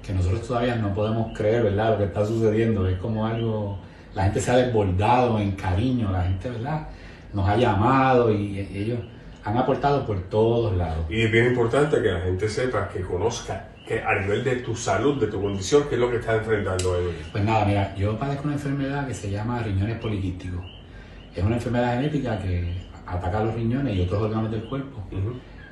que 0.05 0.13
nosotros 0.13 0.47
todavía 0.47 0.75
no 0.75 0.93
podemos 0.93 1.37
creer, 1.37 1.63
¿verdad? 1.63 1.91
Lo 1.91 1.97
que 1.97 2.05
está 2.05 2.25
sucediendo 2.25 2.87
es 2.87 2.97
como 2.99 3.25
algo, 3.25 3.79
la 4.13 4.23
gente 4.23 4.39
se 4.39 4.51
ha 4.51 4.57
desbordado 4.57 5.39
en 5.39 5.51
cariño, 5.53 6.11
la 6.11 6.23
gente, 6.23 6.49
¿verdad? 6.49 6.87
Nos 7.33 7.47
ha 7.49 7.57
llamado 7.57 8.31
y 8.31 8.59
ellos 8.59 8.99
han 9.43 9.57
aportado 9.57 10.05
por 10.05 10.21
todos 10.29 10.75
lados. 10.77 11.05
Y 11.09 11.21
es 11.23 11.31
bien 11.31 11.47
importante 11.47 12.01
que 12.01 12.11
la 12.11 12.21
gente 12.21 12.47
sepa, 12.47 12.87
que 12.87 13.01
conozca 13.01 13.69
que 13.85 14.01
a 14.01 14.21
nivel 14.21 14.43
de 14.43 14.57
tu 14.57 14.75
salud, 14.75 15.19
de 15.19 15.27
tu 15.27 15.41
condición, 15.41 15.83
qué 15.89 15.95
es 15.95 16.01
lo 16.01 16.09
que 16.09 16.17
está 16.17 16.35
enfrentando 16.35 16.95
Edwin. 16.95 17.15
Pues 17.31 17.43
nada, 17.43 17.65
mira, 17.65 17.93
yo 17.95 18.17
padezco 18.17 18.45
una 18.45 18.53
enfermedad 18.53 19.05
que 19.07 19.13
se 19.13 19.29
llama 19.29 19.59
riñones 19.59 19.99
poliquísticos. 19.99 20.63
Es 21.35 21.43
una 21.43 21.55
enfermedad 21.55 21.95
genética 21.95 22.37
que 22.39 22.83
ataca 23.05 23.43
los 23.43 23.55
riñones 23.55 23.95
y 23.95 24.01
otros 24.01 24.23
órganos 24.23 24.51
del 24.51 24.63
cuerpo. 24.65 25.03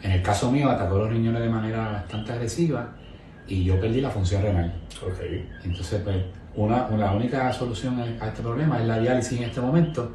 En 0.02 0.12
el 0.12 0.22
caso 0.22 0.52
mío 0.52 0.70
atacó 0.70 0.98
los 0.98 1.10
riñones 1.10 1.42
de 1.42 1.50
manera 1.50 1.92
bastante 1.92 2.34
agresiva 2.34 2.90
y 3.48 3.64
yo 3.64 3.80
perdí 3.80 4.02
la 4.02 4.10
función 4.10 4.42
renal. 4.42 4.74
Entonces, 5.64 6.02
pues, 6.04 6.18
una, 6.56 6.90
la 6.90 7.12
única 7.14 7.52
solución 7.54 8.00
a 8.20 8.28
este 8.28 8.42
problema 8.42 8.80
es 8.80 8.88
la 8.88 9.00
diálisis 9.00 9.40
en 9.40 9.46
este 9.46 9.62
momento 9.62 10.12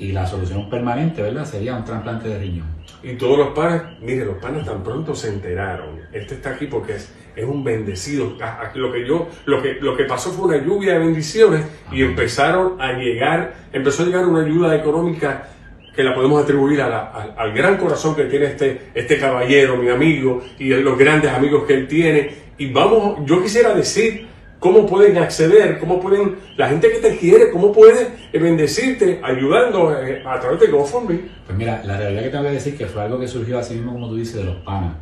y 0.00 0.12
la 0.12 0.26
solución 0.26 0.68
permanente, 0.68 1.22
¿verdad? 1.22 1.44
Sería 1.44 1.76
un 1.76 1.84
trasplante 1.84 2.28
de 2.28 2.38
riñón. 2.38 2.66
Y 3.02 3.14
todos 3.14 3.38
los 3.38 3.48
panas, 3.50 3.82
mire, 4.00 4.24
los 4.24 4.38
panas 4.38 4.64
tan 4.66 4.82
pronto 4.82 5.14
se 5.14 5.28
enteraron. 5.28 6.00
Este 6.12 6.34
está 6.34 6.50
aquí 6.50 6.66
porque 6.66 6.94
es, 6.96 7.14
es 7.36 7.44
un 7.44 7.62
bendecido. 7.62 8.32
A- 8.40 8.62
a- 8.62 8.72
Lo 8.74 8.90
que 8.92 9.06
yo, 9.06 9.28
lo 9.44 9.62
que, 9.62 9.74
lo 9.74 9.96
que 9.96 10.04
pasó 10.04 10.30
fue 10.32 10.46
una 10.56 10.66
lluvia 10.66 10.94
de 10.94 10.98
bendiciones 11.00 11.64
y 11.92 12.02
empezaron 12.02 12.80
a 12.80 12.92
llegar, 12.94 13.54
empezó 13.72 14.02
a 14.02 14.06
llegar 14.06 14.26
una 14.26 14.44
ayuda 14.44 14.74
económica 14.74 15.48
que 15.94 16.02
la 16.02 16.14
podemos 16.14 16.42
atribuir 16.42 16.80
a 16.82 16.88
la- 16.88 17.10
al, 17.10 17.34
al 17.36 17.52
gran 17.52 17.76
corazón 17.76 18.14
que 18.16 18.24
tiene 18.24 18.46
este, 18.46 18.90
este 18.94 19.18
caballero, 19.18 19.76
mi 19.76 19.88
amigo, 19.90 20.42
y 20.58 20.70
los 20.70 20.96
grandes 20.98 21.30
amigos 21.30 21.64
que 21.66 21.74
él 21.74 21.88
tiene. 21.88 22.30
Y 22.58 22.72
vamos, 22.72 23.18
yo 23.26 23.42
quisiera 23.42 23.74
decir 23.74 24.28
cómo 24.60 24.86
pueden 24.86 25.16
acceder, 25.18 25.78
cómo 25.78 25.98
pueden, 25.98 26.36
la 26.56 26.68
gente 26.68 26.90
que 26.90 26.98
te 26.98 27.16
quiere, 27.16 27.50
cómo 27.50 27.72
puede 27.72 28.18
eh, 28.32 28.38
bendecirte 28.38 29.20
ayudando 29.24 29.92
eh, 29.98 30.22
a 30.24 30.38
través 30.38 30.60
de 30.60 30.66
GoFundMe. 30.68 31.20
Pues 31.46 31.58
mira, 31.58 31.82
la 31.84 31.96
realidad 31.96 32.22
que 32.22 32.28
tengo 32.28 32.44
que 32.44 32.50
decir 32.50 32.78
que 32.78 32.86
fue 32.86 33.02
algo 33.02 33.18
que 33.18 33.26
surgió 33.26 33.58
así 33.58 33.74
mismo 33.74 33.92
como 33.92 34.08
tú 34.08 34.16
dices 34.16 34.36
de 34.36 34.44
los 34.44 34.56
panas. 34.56 34.94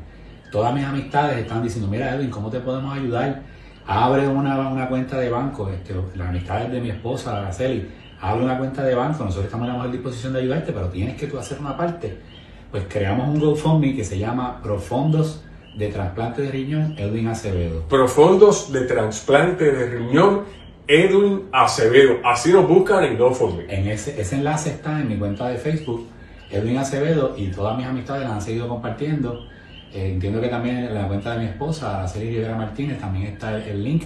Todas 0.51 0.73
mis 0.73 0.85
amistades 0.85 1.39
están 1.39 1.63
diciendo, 1.63 1.91
mira 1.91 2.15
Edwin, 2.15 2.31
¿cómo 2.31 2.49
te 2.49 2.61
podemos 2.61 2.97
ayudar? 2.97 3.43
Abre 3.87 4.29
una, 4.29 4.89
cuenta 4.89 5.19
de 5.19 5.29
banco, 5.29 5.69
este, 5.69 5.95
las 6.15 6.29
amistades 6.29 6.71
de 6.71 6.81
mi 6.81 6.91
esposa, 6.91 7.39
Araceli, 7.39 7.89
abre 8.21 8.45
una 8.45 8.57
cuenta 8.57 8.85
de 8.85 8.95
banco, 8.95 9.25
nosotros 9.25 9.47
estamos 9.47 9.69
a 9.69 9.73
la 9.73 9.79
mejor 9.79 9.93
disposición 9.93 10.33
de 10.35 10.41
ayudarte, 10.41 10.73
pero 10.73 10.89
tienes 10.89 11.17
que 11.17 11.27
tú 11.27 11.39
hacer 11.39 11.59
una 11.59 11.77
parte. 11.77 12.19
Pues 12.71 12.85
creamos 12.89 13.29
un 13.29 13.41
GoFundMe 13.41 13.97
que 13.97 14.05
se 14.05 14.19
llama 14.19 14.61
Profondos 14.63 15.43
de 15.79 15.89
Trasplante 15.89 16.43
de 16.43 16.51
Riñón 16.51 16.95
Edwin 16.99 17.29
Acevedo. 17.29 17.83
profundos 17.89 18.73
de 18.73 18.81
trasplante 18.83 19.71
de 19.71 19.87
riñón 19.87 20.43
Edwin 20.89 21.49
Acevedo. 21.53 22.17
Así 22.25 22.53
nos 22.53 22.67
buscan 22.67 23.05
en 23.05 23.17
GoFundMe. 23.17 23.65
En 23.69 23.87
ese, 23.89 24.21
ese 24.21 24.37
enlace 24.37 24.71
está 24.71 25.01
en 25.01 25.09
mi 25.09 25.17
cuenta 25.17 25.49
de 25.49 25.57
Facebook, 25.57 26.07
Edwin 26.51 26.79
Acevedo, 26.79 27.35
y 27.37 27.49
todas 27.49 27.77
mis 27.77 27.87
amistades 27.87 28.23
las 28.25 28.33
han 28.33 28.43
seguido 28.43 28.67
compartiendo. 28.69 29.47
Eh, 29.93 30.13
entiendo 30.15 30.41
que 30.41 30.49
también 30.49 30.79
en 30.79 30.95
la 30.95 31.07
cuenta 31.07 31.35
de 31.35 31.41
mi 31.41 31.45
esposa, 31.47 31.99
Araceli 31.99 32.31
Rivera 32.31 32.57
Martínez, 32.57 32.99
también 32.99 33.27
está 33.27 33.55
el, 33.57 33.63
el 33.63 33.85
link. 33.85 34.05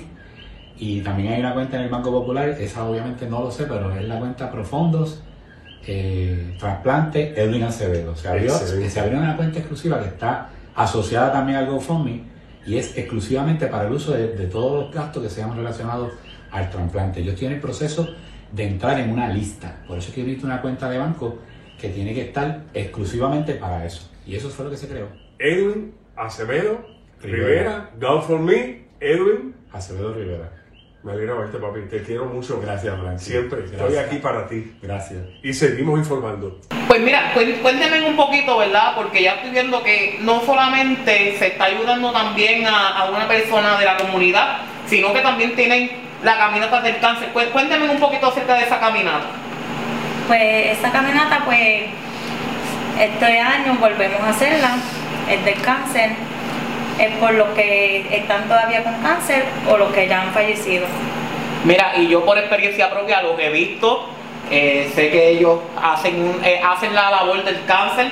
Y 0.77 1.01
también 1.01 1.33
hay 1.33 1.41
una 1.41 1.55
cuenta 1.55 1.77
en 1.77 1.85
el 1.85 1.89
Banco 1.91 2.11
Popular, 2.11 2.49
esa 2.51 2.85
obviamente 2.85 3.27
no 3.29 3.41
lo 3.43 3.51
sé, 3.51 3.65
pero 3.65 3.95
es 3.95 4.03
la 4.07 4.19
cuenta 4.19 4.51
Profondos 4.51 5.23
eh, 5.87 6.57
Trasplante 6.59 7.41
Edwin 7.41 7.63
Acevedo. 7.63 8.15
Se 8.17 8.29
abrió, 8.29 8.53
Excelente. 8.53 8.91
se 8.91 9.01
abrió 9.01 9.19
una 9.19 9.37
cuenta 9.37 9.59
exclusiva 9.61 10.01
que 10.01 10.09
está 10.09 10.49
asociada 10.75 11.33
también 11.33 11.59
al 11.59 11.67
GoFundMe 11.67 12.25
y 12.67 12.77
es 12.77 12.97
exclusivamente 12.97 13.67
para 13.67 13.87
el 13.87 13.93
uso 13.93 14.13
de, 14.13 14.29
de 14.29 14.47
todos 14.47 14.85
los 14.85 14.95
gastos 14.95 15.23
que 15.23 15.29
sean 15.29 15.57
relacionados 15.57 16.13
al 16.51 16.71
trasplante. 16.71 17.23
Yo 17.25 17.33
estoy 17.33 17.49
en 17.49 17.55
el 17.55 17.61
proceso 17.61 18.09
de 18.53 18.65
entrar 18.65 19.01
en 19.01 19.11
una 19.11 19.29
lista, 19.29 19.83
por 19.87 19.99
eso 19.99 20.09
es 20.09 20.15
que 20.15 20.21
he 20.21 20.25
visto 20.25 20.47
una 20.47 20.61
cuenta 20.61 20.89
de 20.91 20.99
banco 20.99 21.39
que 21.81 21.89
tiene 21.89 22.15
que 22.15 22.23
estar 22.23 22.65
exclusivamente 22.75 23.55
para 23.55 23.85
eso. 23.85 24.09
Y 24.27 24.37
eso 24.37 24.49
fue 24.51 24.67
lo 24.67 24.71
que 24.71 24.77
se 24.77 24.89
creó. 24.89 25.09
Edwin 25.39 25.95
Acevedo 26.15 26.87
Rivera. 27.21 27.47
Rivera, 27.47 27.91
GoFundMe, 28.01 28.85
Edwin. 29.01 29.55
Acevedo 29.73 30.15
Rivera. 30.15 30.62
Me 31.03 31.13
alegra 31.13 31.35
verte, 31.35 31.59
papi. 31.59 31.81
Te 31.91 32.03
quiero 32.05 32.27
mucho. 32.27 32.61
Gracias, 32.61 33.01
Blanqui. 33.01 33.25
Siempre. 33.25 33.65
Estoy 33.65 33.97
aquí 33.97 34.17
para 34.19 34.47
ti. 34.47 34.73
Gracias. 34.81 35.21
Y 35.43 35.53
seguimos 35.53 35.99
informando. 35.99 36.61
Pues 36.87 37.01
mira, 37.01 37.33
cué- 37.35 37.59
cuénteme 37.61 38.03
un 38.09 38.17
poquito, 38.17 38.59
¿verdad? 38.59 38.95
Porque 38.95 39.23
ya 39.23 39.33
estoy 39.35 39.51
viendo 39.51 39.83
que 39.83 40.19
no 40.21 40.41
solamente 40.43 41.37
se 41.39 41.47
está 41.49 41.65
ayudando 41.65 42.13
también 42.13 42.67
a, 42.67 42.99
a 42.99 43.11
una 43.11 43.27
persona 43.27 43.79
de 43.79 43.85
la 43.85 43.97
comunidad, 43.97 44.59
sino 44.87 45.13
que 45.13 45.21
también 45.21 45.57
tienen 45.57 45.91
la 46.23 46.37
caminata 46.39 46.81
del 46.81 46.99
cáncer. 47.01 47.31
Cué- 47.33 47.51
Cuénteme 47.51 47.89
un 47.91 47.99
poquito 47.99 48.29
acerca 48.29 48.55
de 48.55 48.63
esa 48.65 48.79
caminata. 48.79 49.27
Pues 50.29 50.79
esa 50.79 50.93
caminata, 50.93 51.43
pues 51.45 51.87
este 53.01 53.41
año 53.41 53.75
volvemos 53.81 54.21
a 54.21 54.29
hacerla, 54.29 54.77
es 55.29 55.45
del 55.45 55.61
cáncer, 55.63 56.13
es 57.05 57.17
por 57.17 57.33
los 57.35 57.49
que 57.51 58.07
están 58.11 58.45
todavía 58.49 58.83
con 58.85 58.95
cáncer 59.03 59.45
o 59.69 59.77
los 59.77 59.93
que 59.93 60.07
ya 60.09 60.23
han 60.23 60.33
fallecido. 60.33 60.87
Mira, 61.65 61.93
y 61.97 62.09
yo 62.09 62.25
por 62.25 62.39
experiencia 62.39 62.91
propia, 62.91 63.23
lo 63.23 63.37
que 63.37 63.47
he 63.47 63.51
visto, 63.51 64.09
eh, 64.51 64.91
sé 64.95 65.11
que 65.11 65.31
ellos 65.31 65.61
hacen, 65.81 66.21
un- 66.23 66.45
eh, 66.45 66.61
hacen 66.65 66.95
la 66.95 67.11
labor 67.11 67.45
del 67.45 67.65
cáncer. 67.67 68.09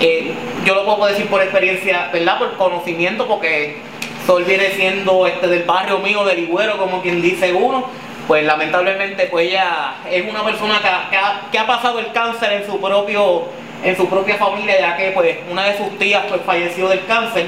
Eh, 0.00 0.32
yo 0.64 0.74
lo 0.74 0.84
puedo 0.84 1.06
decir 1.06 1.26
por 1.26 1.42
experiencia, 1.42 2.08
¿verdad? 2.12 2.38
Por 2.38 2.56
conocimiento, 2.56 3.26
porque 3.26 3.78
Sol 4.26 4.44
viene 4.44 4.68
siendo 4.70 5.26
este 5.26 5.46
del 5.48 5.64
barrio 5.64 5.98
mío, 5.98 6.24
del 6.24 6.36
Ligüero, 6.46 6.76
como 6.76 7.02
quien 7.02 7.20
dice 7.22 7.52
uno. 7.52 7.88
Pues 8.28 8.44
lamentablemente, 8.44 9.24
pues 9.26 9.48
ella 9.48 9.94
es 10.08 10.28
una 10.28 10.44
persona 10.44 10.78
que 10.80 10.88
ha, 10.88 11.10
que 11.10 11.16
ha- 11.16 11.40
que 11.50 11.58
ha 11.58 11.66
pasado 11.66 11.98
el 11.98 12.12
cáncer 12.12 12.52
en 12.52 12.66
su 12.66 12.80
propio 12.80 13.44
en 13.82 13.96
su 13.96 14.06
propia 14.10 14.36
familia, 14.36 14.78
ya 14.78 14.96
que 14.98 15.10
pues 15.12 15.38
una 15.50 15.64
de 15.64 15.76
sus 15.78 15.98
tías 15.98 16.24
pues 16.28 16.42
falleció 16.44 16.86
del 16.88 17.04
cáncer. 17.06 17.46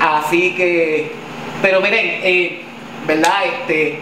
Así 0.00 0.54
que, 0.54 1.10
pero 1.62 1.80
miren, 1.80 2.20
eh, 2.22 2.60
¿verdad? 3.06 3.32
Este, 3.46 3.98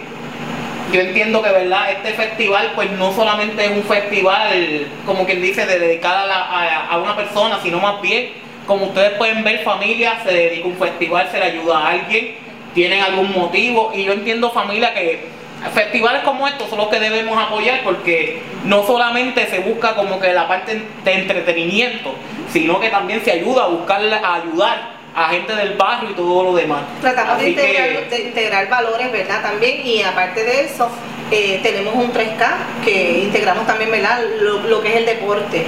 yo 0.93 1.01
entiendo 1.01 1.43
que 1.43 1.51
verdad 1.51 1.91
este 1.93 2.13
festival 2.15 2.73
pues 2.75 2.91
no 2.93 3.13
solamente 3.13 3.65
es 3.65 3.71
un 3.71 3.83
festival 3.85 4.87
como 5.07 5.25
quien 5.27 5.41
dice 5.43 5.67
de 5.67 5.79
dedicar 5.79 6.17
a, 6.17 6.27
la- 6.27 6.43
a- 6.45 6.87
a 6.89 6.99
una 6.99 7.17
persona 7.17 7.59
sino 7.63 7.81
más 7.81 8.01
bien 8.01 8.31
como 8.67 8.87
ustedes 8.87 9.13
pueden 9.19 9.43
ver 9.43 9.61
familia 9.65 10.19
se 10.25 10.33
dedica 10.33 10.65
a 10.67 10.69
un 10.69 10.77
festival 10.77 11.29
se 11.33 11.39
le 11.39 11.45
ayuda 11.47 11.79
a 11.79 11.91
alguien 11.91 12.37
tienen 12.75 13.03
algún 13.03 13.33
motivo 13.33 13.91
y 13.95 14.05
yo 14.05 14.13
entiendo 14.13 14.51
familia 14.53 14.95
que 14.95 15.25
festivales 15.73 16.23
como 16.23 16.47
estos 16.47 16.69
son 16.69 16.79
los 16.79 16.89
que 16.89 17.01
debemos 17.01 17.37
apoyar 17.43 17.81
porque 17.83 18.43
no 18.65 18.87
solamente 18.87 19.47
se 19.49 19.61
busca 19.61 19.95
como 19.97 20.21
que 20.21 20.33
la 20.33 20.47
parte 20.47 20.81
de 21.05 21.13
entretenimiento 21.13 22.15
sino 22.53 22.79
que 22.79 22.91
también 22.91 23.25
se 23.25 23.33
ayuda 23.33 23.65
a 23.65 23.69
buscar 23.69 24.01
a 24.05 24.35
ayudar 24.35 24.94
a 25.15 25.29
gente 25.31 25.55
del 25.55 25.75
barrio 25.75 26.11
y 26.11 26.15
todo 26.15 26.43
lo 26.45 26.55
demás 26.55 26.83
Tratamos 27.01 27.39
de 27.39 27.45
que- 27.45 27.51
integrar, 27.51 28.09
de 28.11 28.21
integrar 28.23 28.69
valores, 28.69 29.13
¿verdad? 29.13 29.43
También, 29.43 29.87
y 29.87 30.03
aparte 30.03 30.43
de 30.43 30.63
eso, 30.63 30.91
eh, 31.31 31.61
tenemos 31.63 31.95
un 31.95 32.13
3K 32.13 32.57
que 32.85 33.21
integramos 33.25 33.67
también, 33.67 33.91
¿verdad? 33.91 34.21
Lo, 34.41 34.61
lo 34.61 34.83
que 34.83 34.89
es 34.89 34.97
el 34.97 35.07
deporte. 35.07 35.65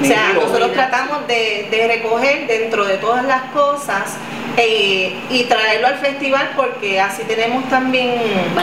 O 0.00 0.04
sea, 0.04 0.28
Digo, 0.30 0.42
nosotros 0.42 0.70
mira. 0.70 0.88
tratamos 0.88 1.26
de, 1.26 1.68
de 1.70 1.86
recoger 1.88 2.46
dentro 2.46 2.84
de 2.84 2.96
todas 2.98 3.24
las 3.24 3.42
cosas 3.52 4.16
eh, 4.56 5.14
y 5.30 5.44
traerlo 5.44 5.88
al 5.88 5.98
festival 5.98 6.50
porque 6.56 7.00
así 7.00 7.22
tenemos 7.24 7.68
también 7.68 8.14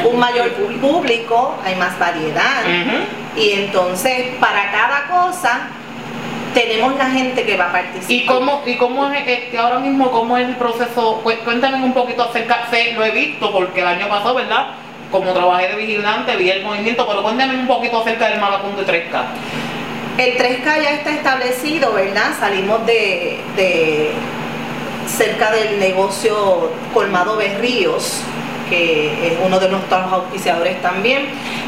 un 0.05 0.17
mayor 0.19 0.49
público, 0.81 1.55
hay 1.65 1.75
más 1.75 1.97
variedad. 1.99 2.63
Y 3.35 3.51
entonces, 3.51 4.27
para 4.39 4.71
cada 4.71 5.07
cosa, 5.07 5.67
tenemos 6.53 6.95
la 6.97 7.09
gente 7.09 7.45
que 7.45 7.57
va 7.57 7.65
a 7.69 7.71
participar. 7.71 8.11
¿Y 8.11 8.25
cómo, 8.25 8.61
y 8.65 8.75
cómo 8.77 9.09
es 9.11 9.27
este, 9.27 9.57
ahora 9.57 9.79
mismo, 9.79 10.11
cómo 10.11 10.37
es 10.37 10.47
el 10.47 10.55
proceso? 10.55 11.21
Cu- 11.23 11.31
Cuéntame 11.43 11.83
un 11.83 11.93
poquito 11.93 12.23
acerca, 12.23 12.67
sé, 12.69 12.93
lo 12.93 13.03
he 13.05 13.11
visto 13.11 13.51
porque 13.51 13.81
el 13.81 13.87
año 13.87 14.07
pasado, 14.09 14.35
¿verdad? 14.35 14.67
Como 15.11 15.33
trabajé 15.33 15.69
de 15.69 15.75
vigilante, 15.75 16.35
vi 16.37 16.49
el 16.49 16.63
movimiento, 16.63 17.05
pero 17.07 17.21
cuéntame 17.23 17.55
un 17.55 17.67
poquito 17.67 18.01
acerca 18.01 18.29
del 18.29 18.39
Malapunto 18.39 18.85
3K. 18.85 19.23
El 20.17 20.37
3K 20.37 20.81
ya 20.83 20.91
está 20.91 21.11
establecido, 21.11 21.93
¿verdad? 21.93 22.31
Salimos 22.39 22.85
de, 22.85 23.39
de 23.55 24.11
cerca 25.07 25.51
del 25.51 25.79
negocio 25.79 26.71
Colmado 26.93 27.37
Berríos, 27.37 28.21
que 28.69 29.27
es 29.27 29.33
uno 29.45 29.59
de 29.59 29.69
nuestros 29.69 30.11
auspiciadores 30.13 30.81
también. 30.81 31.25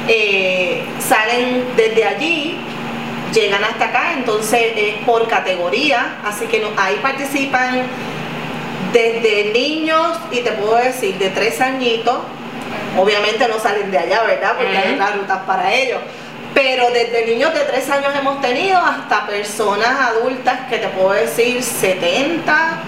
Eh, 0.08 0.82
salen 1.00 1.64
desde 1.76 2.06
allí, 2.06 2.58
llegan 3.34 3.64
hasta 3.64 3.86
acá, 3.86 4.14
entonces 4.14 4.74
es 4.76 4.96
por 5.06 5.28
categoría, 5.28 6.18
así 6.24 6.46
que 6.48 6.60
no- 6.60 6.70
ahí 6.78 7.00
participan 7.02 7.82
desde 8.92 9.52
niños 9.54 10.18
y 10.32 10.40
te 10.42 10.52
puedo 10.52 10.76
decir 10.76 11.18
de 11.18 11.30
tres 11.30 11.60
añitos, 11.62 12.18
obviamente 12.98 13.48
no 13.48 13.60
salen 13.60 13.90
de 13.92 13.98
allá, 13.98 14.24
¿verdad? 14.24 14.54
Porque 14.58 14.78
hay 14.78 14.94
otras 14.94 15.16
rutas 15.18 15.40
para 15.48 15.74
ellos. 15.74 16.00
Pero 16.54 16.92
desde 16.92 17.26
niños 17.26 17.52
de 17.56 17.62
tres 17.62 17.90
años 17.90 18.14
hemos 18.16 18.40
tenido 18.40 18.78
hasta 18.80 19.26
personas 19.26 20.00
adultas 20.12 20.60
que 20.70 20.78
te 20.78 20.88
puedo 20.90 21.12
decir 21.14 21.64
70, 21.64 22.82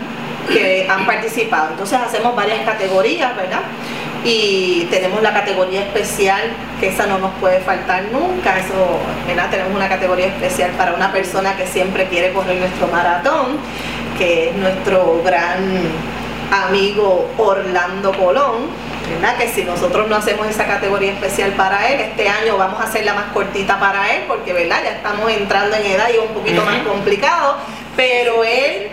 que 0.48 0.86
han 0.88 1.08
participado. 1.08 1.70
Entonces 1.72 1.98
hacemos 2.00 2.36
varias 2.36 2.64
categorías, 2.64 3.36
¿verdad? 3.36 3.62
Y 4.28 4.88
tenemos 4.90 5.22
la 5.22 5.34
categoría 5.34 5.82
especial, 5.82 6.42
que 6.80 6.88
esa 6.88 7.06
no 7.06 7.20
nos 7.20 7.32
puede 7.36 7.60
faltar 7.60 8.06
nunca, 8.12 8.58
eso, 8.58 9.00
¿verdad? 9.28 9.52
Tenemos 9.52 9.76
una 9.76 9.88
categoría 9.88 10.26
especial 10.26 10.72
para 10.72 10.96
una 10.96 11.12
persona 11.12 11.56
que 11.56 11.68
siempre 11.68 12.08
quiere 12.08 12.34
correr 12.34 12.58
nuestro 12.58 12.88
maratón, 12.88 13.60
que 14.18 14.50
es 14.50 14.56
nuestro 14.56 15.22
gran 15.24 15.60
amigo 16.52 17.30
Orlando 17.38 18.18
Colón, 18.18 18.70
¿verdad? 19.08 19.38
Que 19.38 19.48
si 19.48 19.64
nosotros 19.64 20.08
no 20.10 20.16
hacemos 20.16 20.48
esa 20.48 20.66
categoría 20.66 21.12
especial 21.12 21.52
para 21.52 21.88
él, 21.90 22.00
este 22.00 22.28
año 22.28 22.58
vamos 22.58 22.82
a 22.82 22.86
hacerla 22.86 23.14
más 23.14 23.26
cortita 23.32 23.80
para 23.80 24.12
él, 24.16 24.24
porque 24.28 24.54
¿verdad? 24.54 24.82
ya 24.84 24.92
estamos 24.94 25.30
entrando 25.30 25.76
en 25.76 25.86
edad 25.86 26.10
y 26.12 26.18
es 26.18 26.24
un 26.24 26.34
poquito 26.34 26.66
más 26.66 26.80
complicado, 26.80 27.58
pero 27.96 28.44
él 28.44 28.88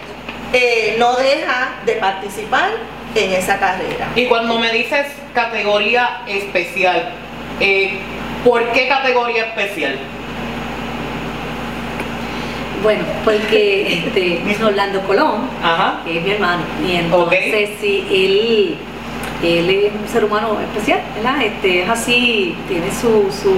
eh, 0.53 0.97
no 0.99 1.17
deja 1.17 1.77
de 1.87 1.95
participar 1.95 2.69
en 3.15 3.33
esa 3.33 3.59
carrera. 3.59 4.09
Y 4.15 4.27
cuando 4.27 4.59
me 4.59 4.71
dices 4.73 5.07
categoría 5.35 6.23
especial, 6.27 7.11
eh, 7.61 7.99
¿por 8.45 8.71
qué 8.73 8.89
categoría 8.89 9.47
especial? 9.47 9.99
Bueno, 12.83 13.05
porque 13.25 14.05
este, 14.05 14.43
es 14.51 14.61
Orlando 14.61 15.01
Colón, 15.03 15.49
Ajá. 15.63 16.01
que 16.05 16.19
es 16.19 16.25
mi 16.25 16.33
hermano, 16.33 16.63
y 16.87 16.97
entonces 16.97 17.71
sí, 17.81 18.07
él, 18.11 18.77
él 19.43 19.71
es 19.71 19.93
un 19.93 20.09
ser 20.09 20.25
humano 20.25 20.59
especial, 20.61 21.01
¿verdad? 21.15 21.43
Este, 21.43 21.83
es 21.83 21.89
así, 21.89 22.57
tiene 22.69 22.91
su, 22.91 23.31
su 23.31 23.55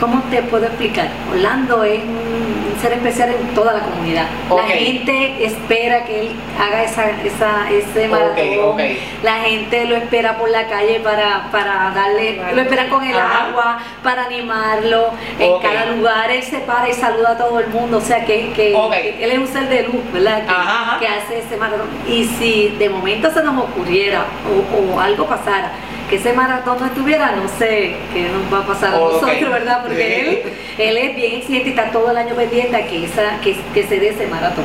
¿cómo 0.00 0.22
te 0.30 0.42
puedo 0.42 0.64
explicar? 0.66 1.08
Orlando 1.30 1.84
es 1.84 2.00
un 2.02 2.74
ser 2.80 2.94
especial 2.94 3.28
en 3.30 3.54
toda 3.54 3.74
la 3.74 3.80
comunidad. 3.80 4.24
La 4.56 4.62
gente 4.64 5.44
espera 5.44 6.04
que 6.04 6.20
él 6.20 6.32
haga 6.58 6.82
esa, 6.82 7.10
esa, 7.22 7.70
ese 7.70 8.08
maratón. 8.08 8.78
La 9.22 9.34
gente 9.40 9.84
lo 9.84 9.96
espera 9.96 10.38
por 10.38 10.48
la 10.48 10.66
calle 10.66 11.00
para, 11.00 11.48
para 11.52 11.92
darle, 11.94 12.40
lo 12.54 12.62
esperan 12.62 12.88
con 12.88 13.04
el 13.04 13.14
Ajá. 13.14 13.48
agua, 13.48 13.78
para 14.02 14.24
animarlo. 14.24 15.10
En 15.38 15.60
cada 15.60 15.86
lugar 15.86 16.30
él 16.30 16.42
se 16.42 16.58
para 16.60 16.88
y 16.88 16.94
saluda 16.94 17.32
a 17.32 17.38
todo 17.38 17.60
el 17.60 17.68
mundo. 17.68 17.98
O 17.98 18.00
sea 18.00 18.24
que, 18.24 18.50
que- 18.52 18.72
él 19.20 19.30
es 19.30 19.38
un 19.38 19.46
ser 19.48 19.68
de 19.68 19.82
luz, 19.82 20.00
¿verdad? 20.12 20.44
Que, 20.44 20.50
Ajá, 20.50 20.82
ajá. 20.82 20.98
que 20.98 21.06
hace 21.08 21.38
ese 21.40 21.56
maratón. 21.58 21.88
Y 22.08 22.24
si 22.24 22.68
de 22.78 22.88
momento 22.88 23.30
se 23.30 23.42
nos 23.42 23.62
ocurriera 23.62 24.24
o, 24.48 24.94
o 24.94 25.00
algo 25.00 25.26
pasara, 25.26 25.70
que 26.10 26.16
ese 26.16 26.32
maratón 26.32 26.76
no 26.80 26.86
estuviera, 26.86 27.32
no 27.36 27.48
sé 27.48 27.94
qué 28.12 28.28
nos 28.28 28.52
va 28.52 28.64
a 28.64 28.66
pasar 28.66 28.94
a 28.94 28.98
nosotros, 29.12 29.50
¿verdad? 29.52 29.82
Porque 29.82 30.20
él, 30.20 30.42
él 30.78 30.96
es 30.98 31.16
bien 31.16 31.34
exigente 31.36 31.68
y 31.68 31.72
está 31.72 31.90
todo 31.92 32.10
el 32.10 32.16
año 32.16 32.34
pendiente 32.34 32.76
a 32.76 32.86
que, 32.86 33.04
esa, 33.04 33.40
que, 33.40 33.56
que 33.72 33.84
se 33.86 34.00
dé 34.00 34.08
ese 34.10 34.26
maratón. 34.26 34.64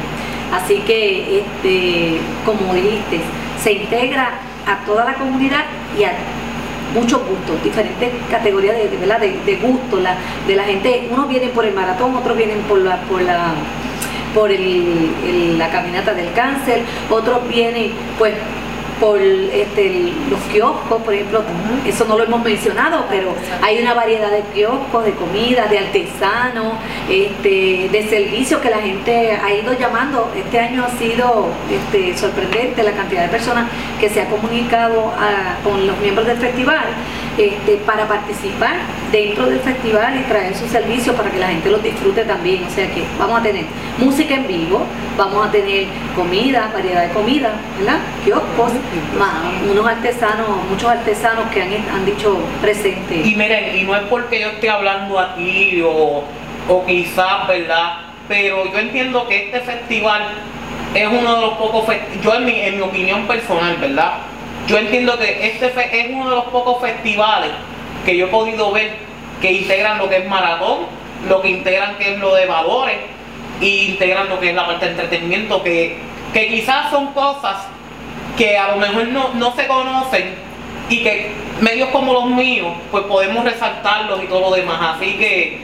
Así 0.51 0.79
que, 0.79 1.39
este, 1.39 2.17
como 2.45 2.73
dijiste, 2.73 3.19
se 3.63 3.73
integra 3.73 4.31
a 4.65 4.83
toda 4.85 5.05
la 5.05 5.13
comunidad 5.13 5.65
y 5.97 6.03
a 6.03 6.13
muchos 6.93 7.19
gustos, 7.27 7.61
diferentes 7.63 8.09
categorías 8.31 8.75
de, 8.77 8.87
de, 8.89 8.97
de, 8.97 9.39
de 9.45 9.55
gusto, 9.57 9.99
la, 9.99 10.15
de 10.47 10.55
la 10.55 10.63
gente, 10.63 11.07
unos 11.11 11.27
vienen 11.27 11.49
por 11.51 11.65
el 11.65 11.73
maratón, 11.73 12.15
otros 12.15 12.35
vienen 12.37 12.59
por 12.61 12.79
la, 12.79 12.97
por 13.03 13.21
la 13.21 13.53
por 14.33 14.51
el- 14.51 15.11
el- 15.25 15.57
la 15.57 15.69
caminata 15.69 16.13
del 16.13 16.31
cáncer, 16.33 16.81
otros 17.09 17.47
vienen 17.47 17.93
pues 18.17 18.33
por 18.99 19.19
este, 19.21 20.13
los 20.29 20.39
kioscos, 20.51 21.01
por 21.01 21.13
ejemplo, 21.13 21.41
eso 21.85 22.05
no 22.05 22.17
lo 22.17 22.23
hemos 22.23 22.43
mencionado, 22.43 23.05
pero 23.09 23.33
hay 23.61 23.79
una 23.79 23.93
variedad 23.93 24.31
de 24.31 24.41
kioscos, 24.53 25.05
de 25.05 25.11
comida, 25.13 25.65
de 25.67 25.79
artesanos, 25.79 26.73
este, 27.09 27.89
de 27.91 28.07
servicios 28.09 28.61
que 28.61 28.69
la 28.69 28.79
gente 28.79 29.31
ha 29.33 29.53
ido 29.53 29.73
llamando. 29.73 30.31
Este 30.35 30.59
año 30.59 30.85
ha 30.85 30.89
sido 30.97 31.47
este, 31.69 32.17
sorprendente 32.17 32.83
la 32.83 32.91
cantidad 32.93 33.23
de 33.23 33.29
personas 33.29 33.69
que 33.99 34.09
se 34.09 34.21
ha 34.21 34.27
comunicado 34.29 35.07
a- 35.17 35.61
con 35.63 35.85
los 35.85 35.97
miembros 35.99 36.27
del 36.27 36.37
festival 36.37 36.85
este, 37.37 37.77
para 37.85 38.07
participar 38.07 38.77
dentro 39.11 39.47
del 39.47 39.59
festival 39.59 40.19
y 40.19 40.23
traer 40.23 40.55
sus 40.55 40.69
servicios 40.69 41.15
para 41.15 41.29
que 41.29 41.39
la 41.39 41.47
gente 41.47 41.69
los 41.69 41.83
disfrute 41.83 42.23
también. 42.23 42.63
O 42.65 42.69
sea 42.69 42.87
que 42.87 43.03
vamos 43.17 43.39
a 43.39 43.43
tener 43.43 43.65
música 43.97 44.35
en 44.35 44.47
vivo, 44.47 44.85
vamos 45.17 45.47
a 45.47 45.51
tener 45.51 45.87
comida, 46.15 46.71
variedad 46.73 47.07
de 47.07 47.13
comida, 47.13 47.53
¿verdad? 47.77 47.99
Kioscos, 48.23 48.73
más 49.17 49.33
unos 49.69 49.87
artesanos, 49.87 50.47
muchos 50.69 50.89
artesanos 50.89 51.49
que 51.51 51.61
han, 51.61 51.69
han 51.93 52.05
dicho 52.05 52.37
presente. 52.61 53.21
Y 53.23 53.35
miren, 53.35 53.75
y 53.77 53.83
no 53.83 53.95
es 53.95 54.03
porque 54.03 54.41
yo 54.41 54.47
esté 54.47 54.69
hablando 54.69 55.19
aquí 55.19 55.81
o, 55.81 56.23
o 56.67 56.85
quizás, 56.85 57.47
¿verdad? 57.47 57.99
Pero 58.27 58.71
yo 58.71 58.79
entiendo 58.79 59.27
que 59.27 59.45
este 59.45 59.59
festival 59.61 60.23
es 60.93 61.07
uno 61.07 61.35
de 61.35 61.41
los 61.41 61.53
pocos 61.55 61.85
yo 62.23 62.33
en 62.35 62.45
mi, 62.45 62.59
en 62.61 62.77
mi 62.77 62.81
opinión 62.81 63.27
personal, 63.27 63.75
¿verdad? 63.77 64.13
Yo 64.67 64.77
entiendo 64.77 65.17
que 65.19 65.47
este 65.47 65.67
es 65.67 66.07
uno 66.09 66.29
de 66.29 66.35
los 66.35 66.45
pocos 66.45 66.81
festivales 66.81 67.51
que 68.05 68.17
yo 68.17 68.25
he 68.25 68.29
podido 68.29 68.71
ver 68.71 68.93
que 69.41 69.51
integran 69.51 69.97
lo 69.97 70.09
que 70.09 70.17
es 70.17 70.27
maratón, 70.27 70.87
lo 71.29 71.41
que 71.41 71.49
integran 71.49 71.97
que 71.97 72.13
es 72.13 72.19
lo 72.19 72.33
de 72.33 72.45
valores 72.45 72.97
y 73.61 73.91
integran 73.91 74.29
lo 74.29 74.39
que 74.39 74.49
es 74.49 74.55
la 74.55 74.65
parte 74.65 74.85
de 74.85 74.91
entretenimiento, 74.91 75.61
que, 75.61 75.97
que 76.33 76.47
quizás 76.47 76.89
son 76.89 77.13
cosas 77.13 77.67
que 78.37 78.57
a 78.57 78.69
lo 78.69 78.77
mejor 78.77 79.07
no, 79.07 79.29
no 79.35 79.55
se 79.55 79.67
conocen 79.67 80.35
y 80.89 81.03
que 81.03 81.31
medios 81.61 81.89
como 81.89 82.13
los 82.13 82.25
míos 82.25 82.73
pues 82.91 83.03
podemos 83.05 83.43
resaltarlos 83.43 84.23
y 84.23 84.27
todo 84.27 84.49
lo 84.49 84.55
demás. 84.55 84.95
Así 84.97 85.17
que 85.17 85.59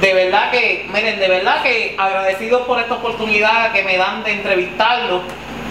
de 0.00 0.14
verdad 0.14 0.50
que, 0.50 0.86
miren, 0.92 1.18
de 1.18 1.28
verdad 1.28 1.62
que 1.62 1.96
agradecidos 1.98 2.62
por 2.62 2.78
esta 2.78 2.94
oportunidad 2.94 3.72
que 3.72 3.82
me 3.82 3.96
dan 3.96 4.22
de 4.22 4.32
entrevistarlos 4.32 5.22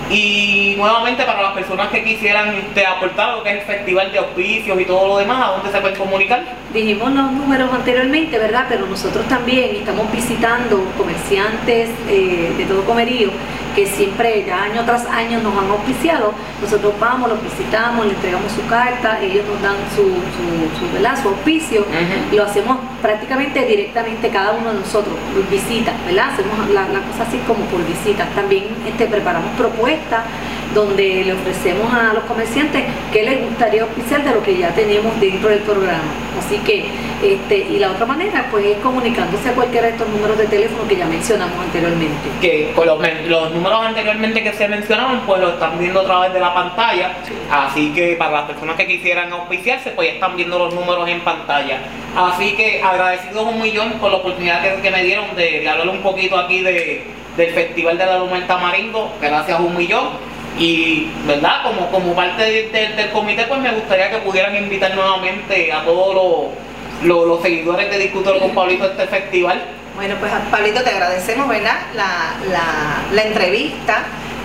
y 0.09 0.75
nuevamente 0.77 1.23
para 1.23 1.41
las 1.41 1.53
personas 1.53 1.89
que 1.89 2.03
quisieran 2.03 2.55
este, 2.55 2.85
aportar 2.85 3.37
lo 3.37 3.43
que 3.43 3.51
es 3.51 3.61
el 3.61 3.61
festival 3.61 4.11
de 4.11 4.19
auspicios 4.19 4.79
y 4.79 4.85
todo 4.85 5.07
lo 5.07 5.17
demás, 5.17 5.47
¿a 5.47 5.51
dónde 5.51 5.71
se 5.71 5.79
pueden 5.79 5.97
comunicar? 5.97 6.43
Dijimos 6.73 7.11
los 7.13 7.31
números 7.31 7.71
anteriormente, 7.71 8.37
¿verdad? 8.37 8.65
Pero 8.69 8.85
nosotros 8.87 9.27
también 9.27 9.75
estamos 9.75 10.11
visitando 10.11 10.83
comerciantes 10.97 11.89
eh, 12.09 12.53
de 12.57 12.65
todo 12.65 12.83
comerío 12.83 13.29
que 13.75 13.87
siempre, 13.87 14.45
ya 14.45 14.63
año 14.63 14.83
tras 14.85 15.05
año, 15.07 15.39
nos 15.41 15.57
han 15.57 15.69
auspiciado. 15.69 16.33
Nosotros 16.61 16.93
vamos, 16.99 17.29
los 17.29 17.41
visitamos, 17.43 18.05
le 18.05 18.13
entregamos 18.13 18.51
su 18.51 18.65
carta, 18.67 19.19
ellos 19.21 19.45
nos 19.47 19.61
dan 19.61 19.75
su, 19.95 20.03
su, 20.03 20.79
su, 20.79 20.93
¿verdad? 20.93 21.21
su 21.21 21.29
auspicio. 21.29 21.81
Ujú. 21.81 22.35
Lo 22.35 22.43
hacemos 22.43 22.77
prácticamente 23.01 23.65
directamente 23.65 24.29
cada 24.29 24.53
uno 24.53 24.73
de 24.73 24.79
nosotros, 24.79 25.15
visitas, 25.49 25.93
¿verdad? 26.05 26.29
Hacemos 26.33 26.69
la, 26.69 26.87
la 26.89 26.99
cosa 27.01 27.23
así 27.27 27.37
como 27.47 27.65
por 27.65 27.85
visitas. 27.85 28.29
También 28.35 28.65
este, 28.87 29.07
preparamos 29.07 29.51
propuestas 29.57 30.23
donde 30.73 31.23
le 31.23 31.33
ofrecemos 31.33 31.93
a 31.93 32.13
los 32.13 32.23
comerciantes 32.23 32.83
qué 33.11 33.23
les 33.23 33.41
gustaría 33.41 33.83
auspiciar 33.83 34.23
de 34.23 34.31
lo 34.31 34.43
que 34.43 34.57
ya 34.57 34.69
tenemos 34.73 35.19
dentro 35.19 35.49
del 35.49 35.59
programa. 35.59 36.03
Así 36.37 36.57
que, 36.59 36.85
este, 37.21 37.57
y 37.57 37.79
la 37.79 37.91
otra 37.91 38.05
manera, 38.05 38.47
pues 38.51 38.65
es 38.65 38.77
comunicándose 38.79 39.49
a 39.49 39.53
cualquiera 39.53 39.87
de 39.87 39.93
estos 39.93 40.09
números 40.09 40.37
de 40.37 40.47
teléfono 40.47 40.87
que 40.87 40.95
ya 40.95 41.05
mencionamos 41.05 41.57
anteriormente. 41.59 42.29
que 42.41 42.71
con 42.75 42.87
los, 42.87 42.99
números 43.53 43.85
anteriormente 43.85 44.43
que 44.43 44.53
se 44.53 44.67
mencionaban, 44.67 45.21
pues 45.25 45.41
lo 45.41 45.49
están 45.49 45.79
viendo 45.79 46.01
a 46.01 46.05
través 46.05 46.33
de 46.33 46.39
la 46.39 46.53
pantalla. 46.53 47.13
Así 47.51 47.93
que 47.93 48.15
para 48.15 48.31
las 48.31 48.43
personas 48.43 48.75
que 48.75 48.87
quisieran 48.87 49.31
auspiciarse, 49.31 49.91
pues 49.91 50.09
ya 50.09 50.13
están 50.15 50.35
viendo 50.35 50.59
los 50.59 50.73
números 50.73 51.07
en 51.07 51.21
pantalla. 51.21 51.79
Así 52.15 52.55
que 52.55 52.81
agradecidos 52.81 53.43
un 53.45 53.61
millón 53.61 53.93
por 53.93 54.11
la 54.11 54.17
oportunidad 54.17 54.61
que, 54.61 54.81
que 54.81 54.91
me 54.91 55.03
dieron 55.03 55.35
de, 55.35 55.61
de 55.61 55.69
hablar 55.69 55.87
un 55.89 56.01
poquito 56.01 56.37
aquí 56.37 56.61
de, 56.61 57.03
del 57.37 57.51
Festival 57.51 57.97
de 57.97 58.05
la 58.05 58.19
Luma 58.19 58.45
Tamarindo. 58.45 59.11
Gracias 59.21 59.59
un 59.59 59.75
millón. 59.75 60.32
Y, 60.57 61.09
¿verdad? 61.25 61.63
Como, 61.63 61.89
como 61.89 62.13
parte 62.15 62.43
de- 62.43 62.69
de- 62.69 62.89
del 62.95 63.09
comité, 63.11 63.43
pues 63.45 63.59
me 63.59 63.71
gustaría 63.71 64.11
que 64.11 64.17
pudieran 64.17 64.55
invitar 64.55 64.93
nuevamente 64.95 65.71
a 65.71 65.83
todos 65.83 66.13
los, 67.01 67.27
los, 67.27 67.41
seguidores 67.41 67.89
de 67.89 67.97
Discutor 67.97 68.39
con 68.39 68.51
Pablito 68.51 68.83
a 68.83 68.87
este 68.87 69.07
festival. 69.07 69.61
Bueno, 69.95 70.15
pues 70.19 70.31
Pablito, 70.51 70.81
te 70.83 70.89
agradecemos, 70.91 71.47
¿verdad? 71.47 71.77
La, 71.95 72.35
la, 72.49 73.03
la 73.11 73.21
entrevista. 73.23 74.03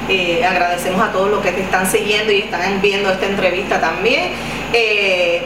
Eh, 0.09 0.43
agradecemos 0.43 1.01
a 1.07 1.13
todos 1.13 1.31
los 1.31 1.43
que 1.43 1.53
te 1.53 1.61
están 1.61 1.87
siguiendo 1.87 2.33
y 2.33 2.39
están 2.39 2.81
viendo 2.81 3.11
esta 3.11 3.27
entrevista 3.27 3.79
también. 3.79 4.31
Eh, 4.73 5.43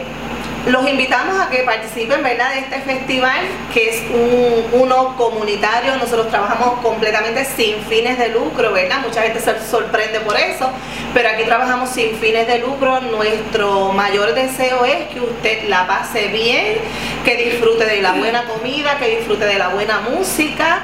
los 0.66 0.88
invitamos 0.88 1.40
a 1.40 1.50
que 1.50 1.58
participen, 1.64 2.22
¿verdad? 2.22 2.52
De 2.52 2.60
este 2.60 2.80
festival, 2.80 3.40
que 3.74 3.90
es 3.90 4.02
un, 4.10 4.80
uno 4.80 5.16
comunitario. 5.16 5.96
Nosotros 5.96 6.28
trabajamos 6.28 6.80
completamente 6.80 7.44
sin 7.44 7.82
fines 7.82 8.16
de 8.18 8.28
lucro, 8.28 8.72
¿verdad? 8.72 9.00
Mucha 9.04 9.22
gente 9.22 9.40
se 9.40 9.58
sorprende 9.68 10.20
por 10.20 10.38
eso, 10.38 10.70
pero 11.14 11.30
aquí 11.30 11.44
trabajamos 11.44 11.90
sin 11.90 12.16
fines 12.18 12.46
de 12.46 12.58
lucro. 12.58 13.00
Nuestro 13.00 13.92
mayor 13.92 14.34
deseo 14.34 14.84
es 14.84 15.08
que 15.08 15.20
usted 15.20 15.68
la 15.68 15.86
pase 15.86 16.28
bien, 16.28 16.78
que 17.24 17.36
disfrute 17.36 17.84
de 17.84 18.00
la 18.00 18.12
buena 18.12 18.44
comida, 18.44 18.98
que 18.98 19.16
disfrute 19.16 19.44
de 19.44 19.58
la 19.58 19.68
buena 19.68 20.00
música 20.00 20.82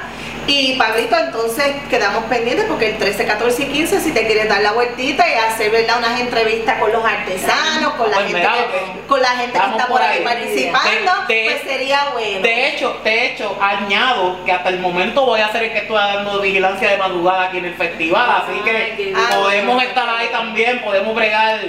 Y 0.49 0.73
Pablito, 0.79 1.15
entonces 1.15 1.75
quedamos 1.91 2.23
pendientes 2.23 2.65
porque 2.67 2.89
el 2.89 2.97
13, 2.97 3.23
14 3.23 3.63
y 3.63 3.65
15, 3.67 4.01
si 4.01 4.11
te 4.11 4.25
quieres 4.25 4.49
dar 4.49 4.61
la 4.61 4.71
vueltita 4.71 5.23
y 5.29 5.33
hacer 5.33 5.69
¿verdad? 5.69 5.99
unas 5.99 6.19
entrevistas 6.19 6.79
con 6.79 6.91
los 6.91 7.05
artesanos, 7.05 7.93
con 7.93 8.09
la 8.09 8.17
Pues 8.17 8.31
gente 8.31 8.41
que, 8.41 8.99
ok. 9.01 9.07
con 9.07 9.21
la 9.21 9.29
gente 9.29 9.59
que 9.59 9.65
está 9.67 9.85
por 9.85 10.01
ahí 10.01 10.17
ahí. 10.17 10.23
participando, 10.23 11.11
pues 11.27 11.61
sería 11.67 12.09
bueno. 12.13 12.41
De 12.41 12.67
hecho, 12.67 12.97
de 13.03 13.25
hecho, 13.27 13.55
añado 13.61 14.43
que 14.43 14.51
hasta 14.51 14.69
el 14.69 14.79
momento 14.79 15.23
voy 15.23 15.39
a 15.39 15.51
ser 15.51 15.63
el 15.65 15.71
que 15.71 15.77
estoy 15.79 15.97
dando 15.97 16.41
vigilancia 16.41 16.89
de 16.89 16.97
madrugada 16.97 17.43
aquí 17.43 17.59
en 17.59 17.65
el 17.65 17.75
festival, 17.75 18.43
así 18.43 18.59
que 18.61 19.13
podemos 19.35 19.83
estar 19.83 20.09
ahí 20.09 20.29
también, 20.31 20.81
podemos 20.81 21.13
bregar, 21.13 21.59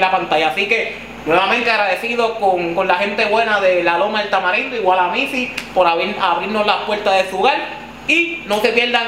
la, 0.00 0.10
pantalla. 0.10 0.48
Así 0.48 0.66
que 0.66 0.94
nuevamente 1.26 1.70
agradecido 1.70 2.36
con, 2.36 2.74
con 2.74 2.86
la 2.88 2.94
gente 2.96 3.24
buena 3.26 3.60
de 3.60 3.82
la 3.82 3.98
Loma 3.98 4.20
del 4.22 4.30
Tamarindo, 4.30 4.76
igual 4.76 4.98
a 4.98 5.08
Missy, 5.08 5.52
por 5.74 5.86
abrir- 5.86 6.16
abrirnos 6.20 6.66
las 6.66 6.76
puertas 6.86 7.22
de 7.22 7.28
su 7.30 7.38
hogar. 7.40 7.85
Y 8.08 8.42
no 8.46 8.60
se 8.60 8.68
pierdan 8.72 9.06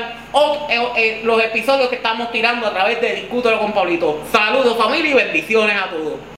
eh, 0.68 0.88
eh, 0.96 1.20
los 1.24 1.42
episodios 1.42 1.88
que 1.88 1.96
estamos 1.96 2.32
tirando 2.32 2.66
a 2.66 2.72
través 2.72 3.00
de 3.00 3.14
Discútelo 3.14 3.60
con 3.60 3.72
Pablito. 3.72 4.22
Saludos 4.32 4.76
familia 4.76 5.10
y 5.10 5.14
bendiciones 5.14 5.76
a 5.76 5.90
todos. 5.90 6.37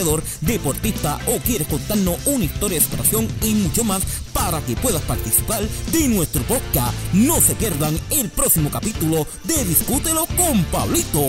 deportista 0.41 1.19
o 1.27 1.37
quieres 1.39 1.67
contarnos 1.67 2.17
una 2.25 2.45
historia 2.45 2.79
de 2.79 2.85
superación 2.85 3.27
y 3.43 3.53
mucho 3.53 3.83
más 3.83 4.01
para 4.33 4.61
que 4.61 4.75
puedas 4.75 5.01
participar 5.03 5.63
de 5.91 6.07
nuestro 6.07 6.41
podcast. 6.43 6.93
No 7.13 7.39
se 7.41 7.55
pierdan 7.55 7.99
el 8.09 8.29
próximo 8.29 8.69
capítulo 8.69 9.27
de 9.43 9.63
Discútelo 9.65 10.25
con 10.37 10.63
Pablito. 10.65 11.25